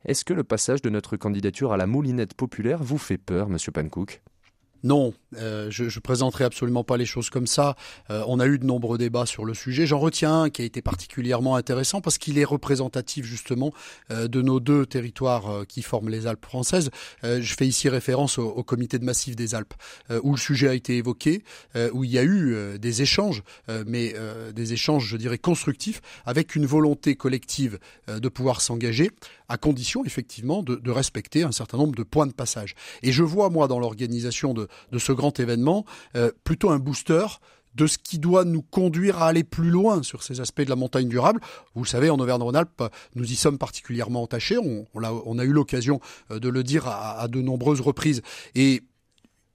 est-ce 0.05 0.25
que 0.25 0.33
le 0.33 0.43
passage 0.43 0.81
de 0.81 0.89
notre 0.89 1.15
candidature 1.15 1.71
à 1.71 1.77
la 1.77 1.87
moulinette 1.87 2.33
populaire 2.33 2.83
vous 2.83 2.97
fait 2.97 3.17
peur, 3.17 3.49
monsieur 3.49 3.71
Pankouk 3.71 4.21
non, 4.83 5.13
euh, 5.37 5.69
je, 5.71 5.89
je 5.89 5.99
présenterai 5.99 6.43
absolument 6.43 6.83
pas 6.83 6.97
les 6.97 7.05
choses 7.05 7.29
comme 7.29 7.47
ça. 7.47 7.75
Euh, 8.09 8.23
on 8.27 8.39
a 8.39 8.47
eu 8.47 8.59
de 8.59 8.65
nombreux 8.65 8.97
débats 8.97 9.25
sur 9.25 9.45
le 9.45 9.53
sujet. 9.53 9.85
J'en 9.85 9.99
retiens 9.99 10.43
un 10.43 10.49
qui 10.49 10.61
a 10.61 10.65
été 10.65 10.81
particulièrement 10.81 11.55
intéressant 11.55 12.01
parce 12.01 12.17
qu'il 12.17 12.37
est 12.37 12.43
représentatif 12.43 13.25
justement 13.25 13.73
euh, 14.11 14.27
de 14.27 14.41
nos 14.41 14.59
deux 14.59 14.85
territoires 14.85 15.49
euh, 15.49 15.63
qui 15.65 15.81
forment 15.81 16.09
les 16.09 16.27
Alpes 16.27 16.45
françaises. 16.45 16.89
Euh, 17.23 17.39
je 17.41 17.55
fais 17.55 17.67
ici 17.67 17.89
référence 17.89 18.37
au, 18.37 18.47
au, 18.47 18.63
comité 18.63 18.99
de 18.99 19.05
massif 19.05 19.35
des 19.35 19.55
Alpes 19.55 19.73
euh, 20.11 20.19
où 20.23 20.31
le 20.31 20.39
sujet 20.39 20.67
a 20.67 20.73
été 20.73 20.97
évoqué, 20.97 21.43
où 21.93 22.03
il 22.03 22.11
y 22.11 22.17
a 22.17 22.23
eu 22.23 22.77
des 22.79 23.01
échanges, 23.01 23.43
mais 23.85 24.13
des 24.53 24.73
échanges, 24.73 25.05
je 25.07 25.17
dirais, 25.17 25.37
constructifs 25.37 26.01
avec 26.25 26.55
une 26.55 26.65
volonté 26.65 27.15
collective 27.15 27.79
de 28.07 28.29
pouvoir 28.29 28.61
s'engager 28.61 29.11
à 29.49 29.57
condition 29.57 30.03
effectivement 30.05 30.63
de, 30.63 30.75
de 30.75 30.91
respecter 30.91 31.43
un 31.43 31.51
certain 31.51 31.77
nombre 31.77 31.95
de 31.95 32.03
points 32.03 32.27
de 32.27 32.33
passage. 32.33 32.75
Et 33.03 33.11
je 33.11 33.23
vois 33.23 33.49
moi 33.49 33.67
dans 33.67 33.79
l'organisation 33.79 34.53
de 34.53 34.67
de 34.91 34.99
ce 34.99 35.11
grand 35.11 35.39
événement, 35.39 35.85
euh, 36.15 36.31
plutôt 36.43 36.69
un 36.69 36.79
booster 36.79 37.25
de 37.75 37.87
ce 37.87 37.97
qui 37.97 38.19
doit 38.19 38.45
nous 38.45 38.61
conduire 38.61 39.21
à 39.21 39.27
aller 39.27 39.43
plus 39.43 39.69
loin 39.69 40.01
sur 40.01 40.23
ces 40.23 40.39
aspects 40.39 40.61
de 40.61 40.69
la 40.69 40.77
montagne 40.77 41.09
durable. 41.09 41.41
Vous 41.75 41.83
le 41.83 41.89
savez, 41.89 42.09
en 42.09 42.17
Auvergne-Rhône-Alpes, 42.17 42.83
nous 43.15 43.29
y 43.29 43.35
sommes 43.35 43.57
particulièrement 43.57 44.23
attachés. 44.23 44.57
On, 44.57 45.39
a, 45.39 45.43
eu 45.43 45.51
l'occasion 45.51 45.99
euh, 46.31 46.39
de 46.39 46.49
le 46.49 46.63
dire 46.63 46.87
à, 46.87 47.19
à, 47.19 47.27
de 47.27 47.41
nombreuses 47.41 47.81
reprises. 47.81 48.21
Et 48.55 48.81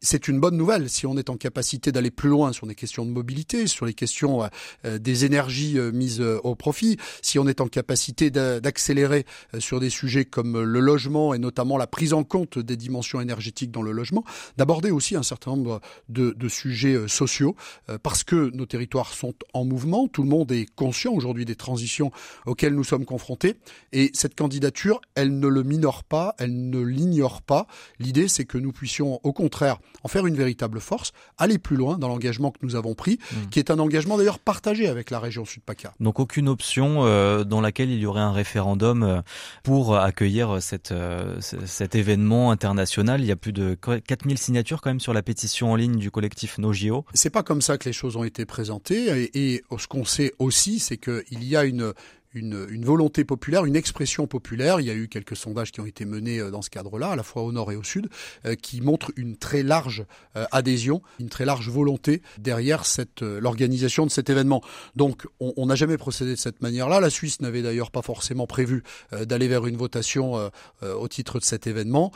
c'est 0.03 0.29
une 0.29 0.41
bonne 0.41 0.57
nouvelle 0.57 0.89
si 0.89 1.07
on 1.07 1.17
est 1.17 1.31
en 1.31 1.37
capacité 1.37 1.93
d'aller 1.93 2.11
plus 2.11 2.29
loin 2.29 2.53
sur 2.53 2.67
les 2.67 2.75
questions 2.75 3.05
de 3.05 3.11
mobilité, 3.11 3.67
sur 3.67 3.85
les 3.85 3.93
questions 3.93 4.49
euh, 4.85 4.99
des 4.99 5.25
énergies 5.25 5.79
euh, 5.79 5.93
mises 5.93 6.21
euh, 6.21 6.41
au 6.43 6.55
profit, 6.55 6.97
si 7.23 7.39
on 7.39 7.47
est 7.47 7.61
en 7.61 7.69
capacité 7.69 8.31
d'accélérer 8.31 9.27
sur 9.59 9.81
des 9.81 9.91
sujets 9.91 10.25
comme 10.25 10.61
le 10.63 10.81
logement 10.81 11.35
et 11.35 11.39
notamment 11.39 11.77
la 11.77 11.87
prise 11.87 12.13
en 12.13 12.25
compte 12.25 12.59
des 12.59 12.77
dimensions 12.77 13.21
énergétiques 13.21 13.71
dans 13.71 13.83
le 13.83 13.93
logement, 13.93 14.25
d'aborder 14.57 14.91
aussi 14.91 15.17
un 15.17 15.23
certain 15.23 15.53
nombre 15.53 15.81
de, 16.09 16.31
de 16.31 16.49
sujets 16.49 17.09
sociaux, 17.09 17.55
parce 18.03 18.25
que 18.25 18.51
nos 18.55 18.67
territoires 18.67 19.13
sont 19.13 19.35
en 19.53 19.65
mouvement, 19.65 20.09
tout 20.09 20.23
le 20.23 20.29
monde 20.29 20.53
est 20.53 20.67
conscient 20.75 21.13
aujourd'hui 21.13 21.45
des 21.45 21.57
transitions 21.57 22.11
auxquelles 22.47 22.75
nous 22.75 22.85
sommes 22.85 23.05
confrontés, 23.05 23.57
et 23.93 24.11
cette 24.15 24.35
candidature, 24.35 25.01
elle 25.15 25.39
ne 25.39 25.49
le 25.49 25.63
minore 25.63 26.05
pas, 26.05 26.35
elle 26.39 26.71
ne 26.71 26.81
l'ignore 26.81 27.43
pas. 27.43 27.67
L'idée, 27.99 28.29
c'est 28.29 28.45
que 28.45 28.59
nous 28.59 28.73
puissions 28.73 29.21
au 29.23 29.33
contraire 29.33 29.79
en 30.03 30.09
faire 30.09 30.27
une 30.27 30.37
véritable 30.37 30.81
force, 30.81 31.13
aller 31.39 31.59
plus 31.59 31.77
loin 31.77 31.99
dans 31.99 32.09
l'engagement 32.09 32.51
que 32.51 32.59
nous 32.63 32.77
avons 32.77 32.95
pris, 32.95 33.19
mmh. 33.19 33.37
qui 33.51 33.59
est 33.59 33.71
un 33.71 33.79
engagement 33.79 34.17
d'ailleurs 34.17 34.39
partagé 34.39 34.89
avec 34.89 35.11
la 35.11 35.19
région 35.19 35.45
Sud-PACA. 35.45 35.95
Donc 36.01 36.21
aucune 36.21 36.49
option 36.49 37.05
euh, 37.05 37.45
dans 37.45 37.61
laquelle 37.61 37.91
il 37.91 37.99
y 37.99 38.07
aurait 38.07 38.21
un 38.21 38.33
référendum 38.33 39.03
euh, 39.03 39.21
pour 39.63 39.97
accueillir 39.97 40.63
cette, 40.63 40.93
euh, 40.93 41.41
cet 41.41 41.95
événement 41.95 42.51
international. 42.51 43.21
Il 43.21 43.27
y 43.27 43.33
a 43.33 43.37
plus 43.37 43.53
de 43.53 43.75
4000 43.75 44.39
signatures 44.39 44.81
quand 44.81 44.91
même 44.91 45.01
sur 45.01 45.13
la 45.13 45.23
pétition 45.23 45.73
en 45.73 45.77
ligne 45.77 45.97
du 45.97 46.11
collectif 46.11 46.59
NoGio. 46.59 47.05
C'est 47.15 47.31
pas 47.31 47.43
comme 47.43 47.63
ça 47.63 47.79
que 47.79 47.85
les 47.85 47.93
choses 47.93 48.17
ont 48.17 48.25
été 48.25 48.47
présentées 48.47 49.31
et, 49.35 49.55
et 49.55 49.65
ce 49.79 49.87
qu'on 49.87 50.05
sait 50.05 50.33
aussi, 50.39 50.79
c'est 50.79 50.97
qu'il 50.97 51.45
y 51.45 51.57
a 51.57 51.65
une 51.65 51.93
une, 52.35 52.67
une, 52.71 52.85
volonté 52.85 53.25
populaire, 53.25 53.65
une 53.65 53.77
expression 53.77 54.27
populaire. 54.27 54.81
Il 54.81 54.87
y 54.87 54.91
a 54.91 54.95
eu 54.95 55.09
quelques 55.09 55.37
sondages 55.37 55.73
qui 55.73 55.81
ont 55.81 55.87
été 55.87 56.05
menés 56.05 56.39
euh, 56.39 56.51
dans 56.51 56.63
ce 56.63 56.71
cadre-là, 56.71 57.11
à 57.11 57.17
la 57.17 57.23
fois 57.23 57.43
au 57.43 57.53
nord 57.53 57.73
et 57.73 57.77
au 57.77 57.83
sud, 57.83 58.09
euh, 58.47 58.55
qui 58.55 58.81
montrent 58.81 59.11
une 59.17 59.37
très 59.37 59.63
large 59.63 60.05
euh, 60.37 60.47
adhésion, 60.53 61.03
une 61.19 61.29
très 61.29 61.45
large 61.45 61.69
volonté 61.69 62.23
derrière 62.39 62.87
cette 62.87 63.23
l'organisation 63.23 64.07
de 64.07 64.11
cet 64.11 64.31
événement. 64.31 64.63
Donc, 64.97 65.27
on 65.41 65.67
n'a 65.67 65.75
jamais 65.75 65.97
procédé 65.97 66.33
de 66.33 66.39
cette 66.39 66.63
manière-là. 66.63 67.01
La 67.01 67.11
Suisse 67.11 67.41
n'avait 67.41 67.63
d'ailleurs 67.63 67.91
pas 67.91 68.03
forcément 68.03 68.47
prévu 68.47 68.83
d'aller 69.13 69.49
vers 69.49 69.67
une 69.67 69.77
votation 69.77 70.51
au 70.83 71.09
titre 71.09 71.39
de 71.39 71.45
cet 71.45 71.67
événement. 71.67 72.13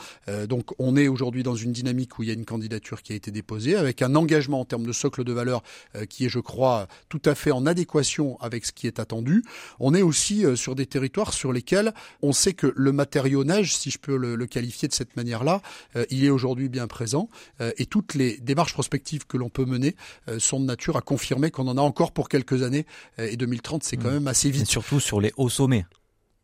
donc, 0.48 0.70
on 0.78 0.96
est 0.96 1.08
aujourd'hui 1.08 1.42
dans 1.42 1.54
une 1.54 1.72
dynamique 1.72 2.18
où 2.18 2.22
il 2.22 2.28
y 2.28 2.30
a 2.30 2.34
une 2.34 2.44
candidature 2.44 3.02
qui 3.02 3.12
a 3.12 3.16
été 3.16 3.30
déposée 3.30 3.76
avec 3.76 4.02
un 4.02 4.14
engagement 4.14 4.60
en 4.60 4.64
termes 4.64 4.86
de 4.86 4.92
socle 4.92 5.24
de 5.24 5.32
valeur 5.32 5.62
qui 6.08 6.26
est, 6.26 6.30
je 6.30 6.40
crois, 6.40 6.86
tout 7.08 7.22
à 7.24 7.34
fait 7.34 7.50
en 7.50 7.66
adéquation 7.66 8.38
avec 8.40 8.64
ce 8.64 8.72
qui 8.72 8.86
est 8.86 8.98
attendu. 8.98 9.42
On 9.80 9.94
est 9.94 10.03
aussi 10.04 10.44
euh, 10.44 10.56
sur 10.56 10.74
des 10.74 10.86
territoires 10.86 11.32
sur 11.32 11.52
lesquels 11.52 11.92
on 12.22 12.32
sait 12.32 12.52
que 12.52 12.72
le 12.76 12.92
matériau 12.92 13.44
neige, 13.44 13.76
si 13.76 13.90
je 13.90 13.98
peux 13.98 14.16
le, 14.16 14.46
qualifier 14.46 14.88
de 14.88 14.92
cette 14.92 15.16
manière-là, 15.16 15.62
euh, 15.96 16.04
il 16.10 16.24
est 16.24 16.30
aujourd'hui 16.30 16.68
bien 16.68 16.86
présent 16.86 17.28
euh, 17.60 17.72
et 17.78 17.86
toutes 17.86 18.14
les 18.14 18.38
démarches 18.38 18.74
prospectives 18.74 19.26
que 19.26 19.36
l'on 19.36 19.48
peut 19.48 19.64
mener 19.64 19.96
sont 20.38 20.60
de 20.60 20.64
nature 20.64 20.96
à 20.96 21.00
confirmer 21.00 21.50
qu'on 21.50 21.68
en 21.68 21.76
a 21.76 21.80
encore 21.80 22.12
pour 22.12 22.28
quelques 22.28 22.62
années 22.62 22.86
et 23.18 23.36
2030 23.36 23.82
c'est 23.82 23.96
quand 23.96 24.10
mmh. 24.10 24.14
même 24.14 24.26
assez 24.28 24.50
vite. 24.50 24.62
Et 24.62 24.66
surtout 24.66 25.00
sur 25.00 25.20
les 25.20 25.32
hauts 25.36 25.48
sommets. 25.48 25.86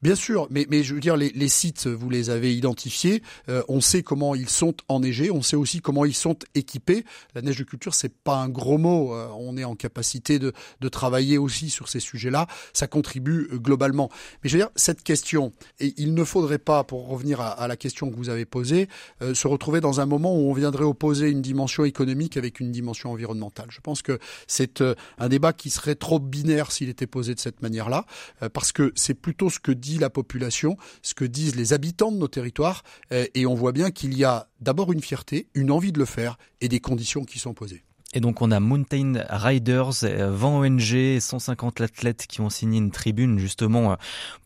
Bien 0.03 0.15
sûr, 0.15 0.47
mais, 0.51 0.67
mais 0.71 0.83
je 0.83 0.95
veux 0.95 1.01
dire, 1.01 1.19
les, 1.19 1.29
les 1.29 1.49
sites, 1.51 1.87
vous 1.87 2.09
les 2.09 2.31
avez 2.31 2.57
identifiés, 2.57 3.23
euh, 3.51 3.63
on 3.69 3.83
sait 3.83 4.03
comment 4.03 4.35
ils 4.35 4.49
sont 4.49 4.75
enneigés, 4.89 5.31
on 5.31 5.43
sait 5.43 5.57
aussi 5.57 5.83
comment 5.83 6.07
ils 6.07 6.15
sont 6.15 6.39
équipés. 6.55 7.05
La 7.35 7.43
neige 7.43 7.59
de 7.59 7.65
culture, 7.65 7.93
c'est 7.93 8.15
pas 8.15 8.37
un 8.37 8.49
gros 8.49 8.79
mot, 8.79 9.15
euh, 9.15 9.29
on 9.37 9.59
est 9.59 9.65
en 9.65 9.75
capacité 9.75 10.39
de, 10.39 10.55
de 10.81 10.89
travailler 10.89 11.37
aussi 11.37 11.69
sur 11.69 11.91
ces 11.91 12.01
sujets-là, 12.01 12.47
ça 12.73 12.87
contribue 12.87 13.51
euh, 13.53 13.59
globalement. 13.59 14.09
Mais 14.43 14.49
je 14.49 14.57
veux 14.57 14.63
dire, 14.63 14.71
cette 14.75 15.03
question, 15.03 15.53
et 15.81 15.93
il 15.99 16.15
ne 16.15 16.25
faudrait 16.25 16.59
pas, 16.59 16.83
pour 16.83 17.07
revenir 17.07 17.43
à, 17.43 17.51
à 17.51 17.69
la 17.69 17.77
question 17.77 18.11
que 18.11 18.17
vous 18.17 18.31
avez 18.31 18.47
posée, 18.47 18.89
se 19.21 19.47
retrouver 19.49 19.81
dans 19.83 20.01
un 20.01 20.07
moment 20.07 20.35
où 20.35 20.51
on 20.51 20.55
viendrait 20.55 20.85
opposer 20.85 21.29
une 21.29 21.43
dimension 21.43 21.85
économique 21.85 22.39
avec 22.39 22.61
une 22.61 22.73
dimension 22.73 23.13
environnementale. 23.13 23.67
Je 23.71 23.81
pense 23.81 24.01
que 24.01 24.19
c'est 24.47 24.83
un 25.19 25.29
débat 25.29 25.53
qui 25.53 25.69
serait 25.69 25.95
trop 25.95 26.19
binaire 26.19 26.73
s'il 26.73 26.89
était 26.89 27.07
posé 27.07 27.35
de 27.35 27.41
cette 27.41 27.61
manière-là, 27.61 28.07
parce 28.55 28.73
que 28.73 28.93
c'est 28.95 29.15
plutôt 29.15 29.51
ce 29.51 29.59
que 29.59 29.73
dit 29.73 29.90
la 29.99 30.11
population, 30.11 30.77
ce 31.03 31.15
que 31.15 31.25
disent 31.25 31.57
les 31.57 31.73
habitants 31.73 32.13
de 32.13 32.19
nos 32.19 32.29
territoires, 32.29 32.83
euh, 33.13 33.27
et 33.35 33.47
on 33.47 33.55
voit 33.55 33.73
bien 33.73 33.91
qu'il 33.91 34.17
y 34.17 34.25
a 34.25 34.49
d'abord 34.61 34.93
une 34.93 35.03
fierté, 35.03 35.49
une 35.55 35.71
envie 35.71 35.93
de 35.93 35.99
le 35.99 36.05
faire, 36.05 36.39
et 36.61 36.69
des 36.69 36.81
conditions 36.81 37.25
qui 37.25 37.39
sont 37.39 37.55
posées. 37.55 37.85
Et 38.13 38.19
donc 38.19 38.43
on 38.43 38.51
a 38.51 38.59
Mountain 38.59 39.25
Riders, 39.31 40.03
20 40.03 40.05
euh, 40.05 40.41
ONG, 40.43 41.21
150 41.21 41.81
athlètes 41.81 42.27
qui 42.29 42.41
ont 42.41 42.51
signé 42.51 42.79
une 42.79 42.91
tribune 42.91 43.39
justement, 43.39 43.93
euh, 43.93 43.95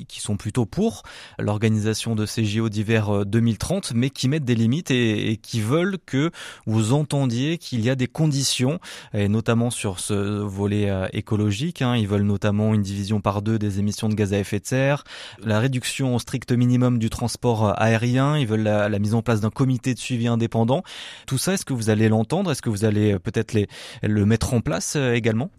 qui 0.06 0.20
sont 0.20 0.36
plutôt 0.36 0.66
pour 0.66 1.02
l'organisation 1.38 2.14
de 2.14 2.26
ces 2.26 2.44
JO 2.44 2.68
d'hiver 2.68 3.24
2030, 3.24 3.92
euh, 3.92 3.94
mais 3.96 4.10
qui 4.10 4.28
mettent 4.28 4.44
des 4.44 4.54
limites 4.54 4.90
et, 4.90 5.38
qui 5.40 5.62
veulent 5.62 5.96
que 6.04 6.30
vous 6.66 6.92
entendiez 6.92 7.56
qu'il 7.56 7.80
y 7.80 7.88
a 7.88 7.94
des 7.94 8.06
conditions, 8.06 8.80
et 9.14 9.28
notamment 9.28 9.70
sur 9.70 9.98
ce 9.98 10.12
volet 10.42 10.90
écologique. 11.14 11.80
Hein. 11.80 11.96
Ils 11.96 12.06
veulent 12.06 12.22
notamment 12.22 12.74
une 12.74 12.82
division 12.82 13.22
par 13.22 13.40
deux 13.40 13.58
des 13.58 13.78
émissions 13.78 14.10
de 14.10 14.14
gaz 14.14 14.34
à 14.34 14.38
effet 14.38 14.60
de 14.60 14.66
serre, 14.66 15.04
la 15.42 15.58
réduction 15.58 16.14
au 16.14 16.18
strict 16.18 16.52
minimum 16.52 16.98
du 16.98 17.08
transport 17.08 17.80
aérien. 17.80 18.36
Ils 18.36 18.46
veulent 18.46 18.62
la 18.62 18.98
mise 18.98 19.14
en 19.14 19.22
place 19.22 19.40
d'un 19.40 19.50
comité 19.50 19.94
de 19.94 19.98
suivi 19.98 20.26
indépendant. 20.26 20.82
Tout 21.26 21.38
ça, 21.38 21.54
est-ce 21.54 21.64
que 21.64 21.72
vous 21.72 21.88
allez 21.88 22.10
l'entendre? 22.10 22.50
Est-ce 22.50 22.62
que 22.62 22.70
vous 22.70 22.84
allez 22.84 23.18
peut-être 23.18 23.53
le 24.02 24.26
mettre 24.26 24.54
en 24.54 24.60
place 24.60 24.96
euh, 24.96 25.14
également? 25.14 25.50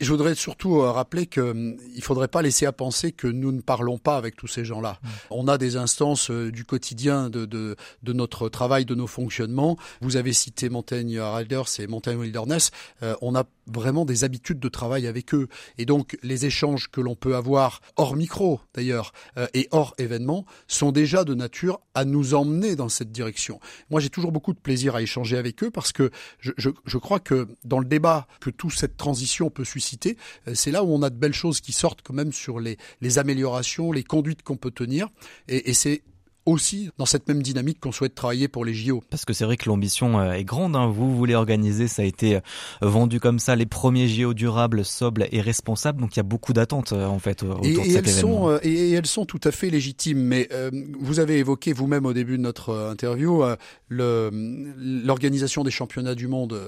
Je 0.00 0.10
voudrais 0.10 0.34
surtout 0.34 0.80
euh, 0.80 0.90
rappeler 0.90 1.26
qu'il 1.26 1.42
hum, 1.42 1.76
ne 1.96 2.00
faudrait 2.00 2.28
pas 2.28 2.42
laisser 2.42 2.66
à 2.66 2.72
penser 2.72 3.12
que 3.12 3.26
nous 3.26 3.52
ne 3.52 3.60
parlons 3.60 3.98
pas 3.98 4.16
avec 4.16 4.36
tous 4.36 4.46
ces 4.46 4.64
gens-là. 4.64 4.98
Mmh. 5.02 5.08
On 5.30 5.48
a 5.48 5.58
des 5.58 5.76
instances 5.76 6.30
euh, 6.30 6.50
du 6.50 6.64
quotidien 6.64 7.30
de, 7.30 7.44
de, 7.44 7.76
de, 8.02 8.12
notre 8.12 8.48
travail, 8.48 8.84
de 8.84 8.94
nos 8.94 9.06
fonctionnements. 9.06 9.76
Vous 10.00 10.16
avez 10.16 10.32
cité 10.32 10.68
Montaigne 10.68 11.20
Riders 11.20 11.68
et 11.78 11.86
Montaigne 11.86 12.18
Wilderness. 12.18 12.70
on 13.20 13.34
a 13.34 13.44
vraiment 13.66 14.04
des 14.04 14.24
habitudes 14.24 14.60
de 14.60 14.68
travail 14.68 15.06
avec 15.06 15.34
eux. 15.34 15.48
Et 15.78 15.86
donc 15.86 16.18
les 16.22 16.46
échanges 16.46 16.90
que 16.90 17.00
l'on 17.00 17.14
peut 17.14 17.36
avoir 17.36 17.80
hors 17.96 18.16
micro 18.16 18.60
d'ailleurs 18.74 19.12
et 19.54 19.68
hors 19.70 19.94
événement 19.98 20.44
sont 20.66 20.92
déjà 20.92 21.24
de 21.24 21.34
nature 21.34 21.80
à 21.94 22.04
nous 22.04 22.34
emmener 22.34 22.76
dans 22.76 22.88
cette 22.88 23.12
direction. 23.12 23.60
Moi 23.90 24.00
j'ai 24.00 24.10
toujours 24.10 24.32
beaucoup 24.32 24.52
de 24.52 24.58
plaisir 24.58 24.96
à 24.96 25.02
échanger 25.02 25.36
avec 25.36 25.62
eux 25.62 25.70
parce 25.70 25.92
que 25.92 26.10
je, 26.40 26.52
je, 26.56 26.70
je 26.84 26.98
crois 26.98 27.20
que 27.24 27.48
dans 27.64 27.78
le 27.78 27.86
débat 27.86 28.26
que 28.40 28.50
toute 28.50 28.74
cette 28.74 28.96
transition 28.96 29.50
peut 29.50 29.64
susciter, 29.64 30.16
euh, 30.48 30.54
c'est 30.54 30.70
là 30.70 30.84
où 30.84 30.88
on 30.92 31.02
a 31.02 31.10
de 31.10 31.16
belles 31.16 31.34
choses 31.34 31.60
qui 31.60 31.72
sortent 31.72 32.02
quand 32.02 32.14
même 32.14 32.32
sur 32.32 32.60
les, 32.60 32.76
les 33.00 33.18
améliorations, 33.18 33.90
les 33.90 34.04
conduites 34.04 34.42
qu'on 34.42 34.56
peut 34.56 34.70
tenir. 34.70 35.08
Et, 35.48 35.70
et 35.70 35.74
c'est 35.74 36.02
aussi 36.46 36.90
dans 36.98 37.06
cette 37.06 37.26
même 37.28 37.42
dynamique 37.42 37.80
qu'on 37.80 37.92
souhaite 37.92 38.14
travailler 38.14 38.48
pour 38.48 38.64
les 38.64 38.74
JO. 38.74 39.02
Parce 39.10 39.24
que 39.24 39.32
c'est 39.32 39.44
vrai 39.44 39.56
que 39.56 39.68
l'ambition 39.68 40.20
euh, 40.20 40.32
est 40.32 40.44
grande. 40.44 40.76
Hein. 40.76 40.86
Vous 40.86 41.16
voulez 41.16 41.34
organiser, 41.34 41.88
ça 41.88 42.02
a 42.02 42.04
été 42.04 42.36
euh, 42.36 42.40
vendu 42.82 43.20
comme 43.20 43.38
ça, 43.38 43.56
les 43.56 43.66
premiers 43.66 44.08
JO 44.08 44.34
durables, 44.34 44.84
sobres 44.84 45.26
et 45.30 45.40
responsables. 45.40 46.00
Donc 46.00 46.16
il 46.16 46.18
y 46.18 46.20
a 46.20 46.24
beaucoup 46.24 46.52
d'attentes 46.52 46.92
euh, 46.92 47.06
en 47.06 47.18
fait 47.18 47.42
autour 47.42 47.64
et, 47.64 47.72
de 47.72 47.82
cet 47.82 48.06
elles 48.06 48.08
événement. 48.08 48.48
Sont, 48.48 48.58
et, 48.62 48.92
elles 48.92 49.06
sont 49.06 49.24
tout 49.24 49.40
à 49.44 49.50
fait 49.50 49.70
légitimes. 49.70 50.20
Mais 50.20 50.48
vous 50.98 51.20
avez 51.20 51.38
évoqué 51.38 51.72
vous-même 51.72 52.06
au 52.06 52.12
début 52.12 52.36
de 52.36 52.42
notre 52.42 52.88
interview 52.90 53.42
l'organisation 53.88 55.64
des 55.64 55.70
championnats 55.70 56.14
du 56.14 56.28
monde 56.28 56.58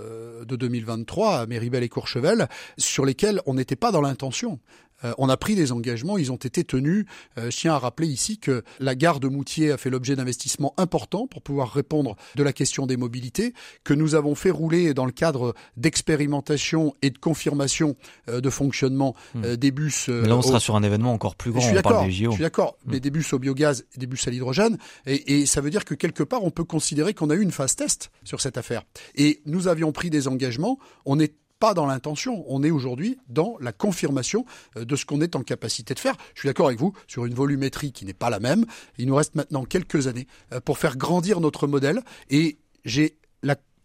de 0.46 0.56
2023 0.56 1.40
à 1.40 1.46
Méribel 1.46 1.82
et 1.82 1.88
Courchevel, 1.88 2.48
sur 2.78 3.04
lesquels 3.04 3.40
on 3.46 3.54
n'était 3.54 3.76
pas 3.76 3.92
dans 3.92 4.00
l'intention. 4.00 4.58
Euh, 5.04 5.12
on 5.18 5.28
a 5.28 5.36
pris 5.36 5.54
des 5.54 5.72
engagements, 5.72 6.18
ils 6.18 6.32
ont 6.32 6.36
été 6.36 6.64
tenus. 6.64 7.04
Euh, 7.38 7.50
je 7.50 7.56
tiens 7.56 7.74
à 7.74 7.78
rappeler 7.78 8.08
ici 8.08 8.38
que 8.38 8.62
la 8.80 8.94
gare 8.94 9.20
de 9.20 9.28
Moutier 9.28 9.72
a 9.72 9.76
fait 9.76 9.90
l'objet 9.90 10.16
d'investissements 10.16 10.74
importants 10.76 11.26
pour 11.26 11.42
pouvoir 11.42 11.72
répondre 11.72 12.16
de 12.34 12.42
la 12.42 12.52
question 12.52 12.86
des 12.86 12.96
mobilités, 12.96 13.52
que 13.84 13.94
nous 13.94 14.14
avons 14.14 14.34
fait 14.34 14.50
rouler 14.50 14.94
dans 14.94 15.06
le 15.06 15.12
cadre 15.12 15.54
d'expérimentation 15.76 16.94
et 17.02 17.10
de 17.10 17.18
confirmation 17.18 17.96
euh, 18.28 18.40
de 18.40 18.50
fonctionnement 18.50 19.14
hmm. 19.34 19.56
des 19.56 19.70
bus. 19.70 20.08
Mais 20.08 20.28
là, 20.28 20.36
on 20.36 20.42
sera 20.42 20.60
sur 20.60 20.76
un 20.76 20.82
événement 20.82 21.12
encore 21.12 21.36
plus 21.36 21.50
grand. 21.50 21.60
Je 21.60 21.66
suis 21.66 21.74
d'accord. 21.74 22.04
Je 22.08 22.30
suis 22.30 22.42
d'accord. 22.42 22.76
Mais 22.86 23.00
des 23.00 23.10
bus 23.10 23.32
au 23.32 23.38
biogaz 23.38 23.84
et 23.94 23.98
des 23.98 24.06
bus 24.06 24.26
à 24.26 24.30
l'hydrogène, 24.30 24.78
et, 25.06 25.40
et 25.40 25.46
ça 25.46 25.60
veut 25.60 25.70
dire 25.70 25.84
que 25.84 25.94
quelque 25.94 26.22
part, 26.22 26.44
on 26.44 26.50
peut 26.50 26.64
considérer 26.64 27.14
qu'on 27.14 27.30
a 27.30 27.34
eu 27.34 27.42
une 27.42 27.52
phase 27.52 27.76
test 27.76 28.10
sur 28.24 28.40
cette 28.40 28.56
affaire. 28.56 28.82
Et 29.14 29.42
nous 29.46 29.68
avions 29.68 29.92
pris 29.92 30.10
des 30.10 30.28
engagements. 30.28 30.78
On 31.04 31.18
est 31.20 31.34
pas 31.58 31.74
dans 31.74 31.86
l'intention. 31.86 32.44
On 32.48 32.62
est 32.62 32.70
aujourd'hui 32.70 33.18
dans 33.28 33.56
la 33.60 33.72
confirmation 33.72 34.44
euh, 34.76 34.84
de 34.84 34.96
ce 34.96 35.04
qu'on 35.04 35.20
est 35.20 35.36
en 35.36 35.42
capacité 35.42 35.94
de 35.94 35.98
faire. 35.98 36.16
Je 36.34 36.40
suis 36.40 36.48
d'accord 36.48 36.66
avec 36.66 36.78
vous 36.78 36.92
sur 37.06 37.24
une 37.24 37.34
volumétrie 37.34 37.92
qui 37.92 38.04
n'est 38.04 38.14
pas 38.14 38.30
la 38.30 38.40
même. 38.40 38.66
Il 38.98 39.06
nous 39.06 39.14
reste 39.14 39.34
maintenant 39.34 39.64
quelques 39.64 40.06
années 40.06 40.26
euh, 40.52 40.60
pour 40.60 40.78
faire 40.78 40.96
grandir 40.96 41.40
notre 41.40 41.66
modèle 41.66 42.00
et 42.30 42.58
j'ai 42.84 43.16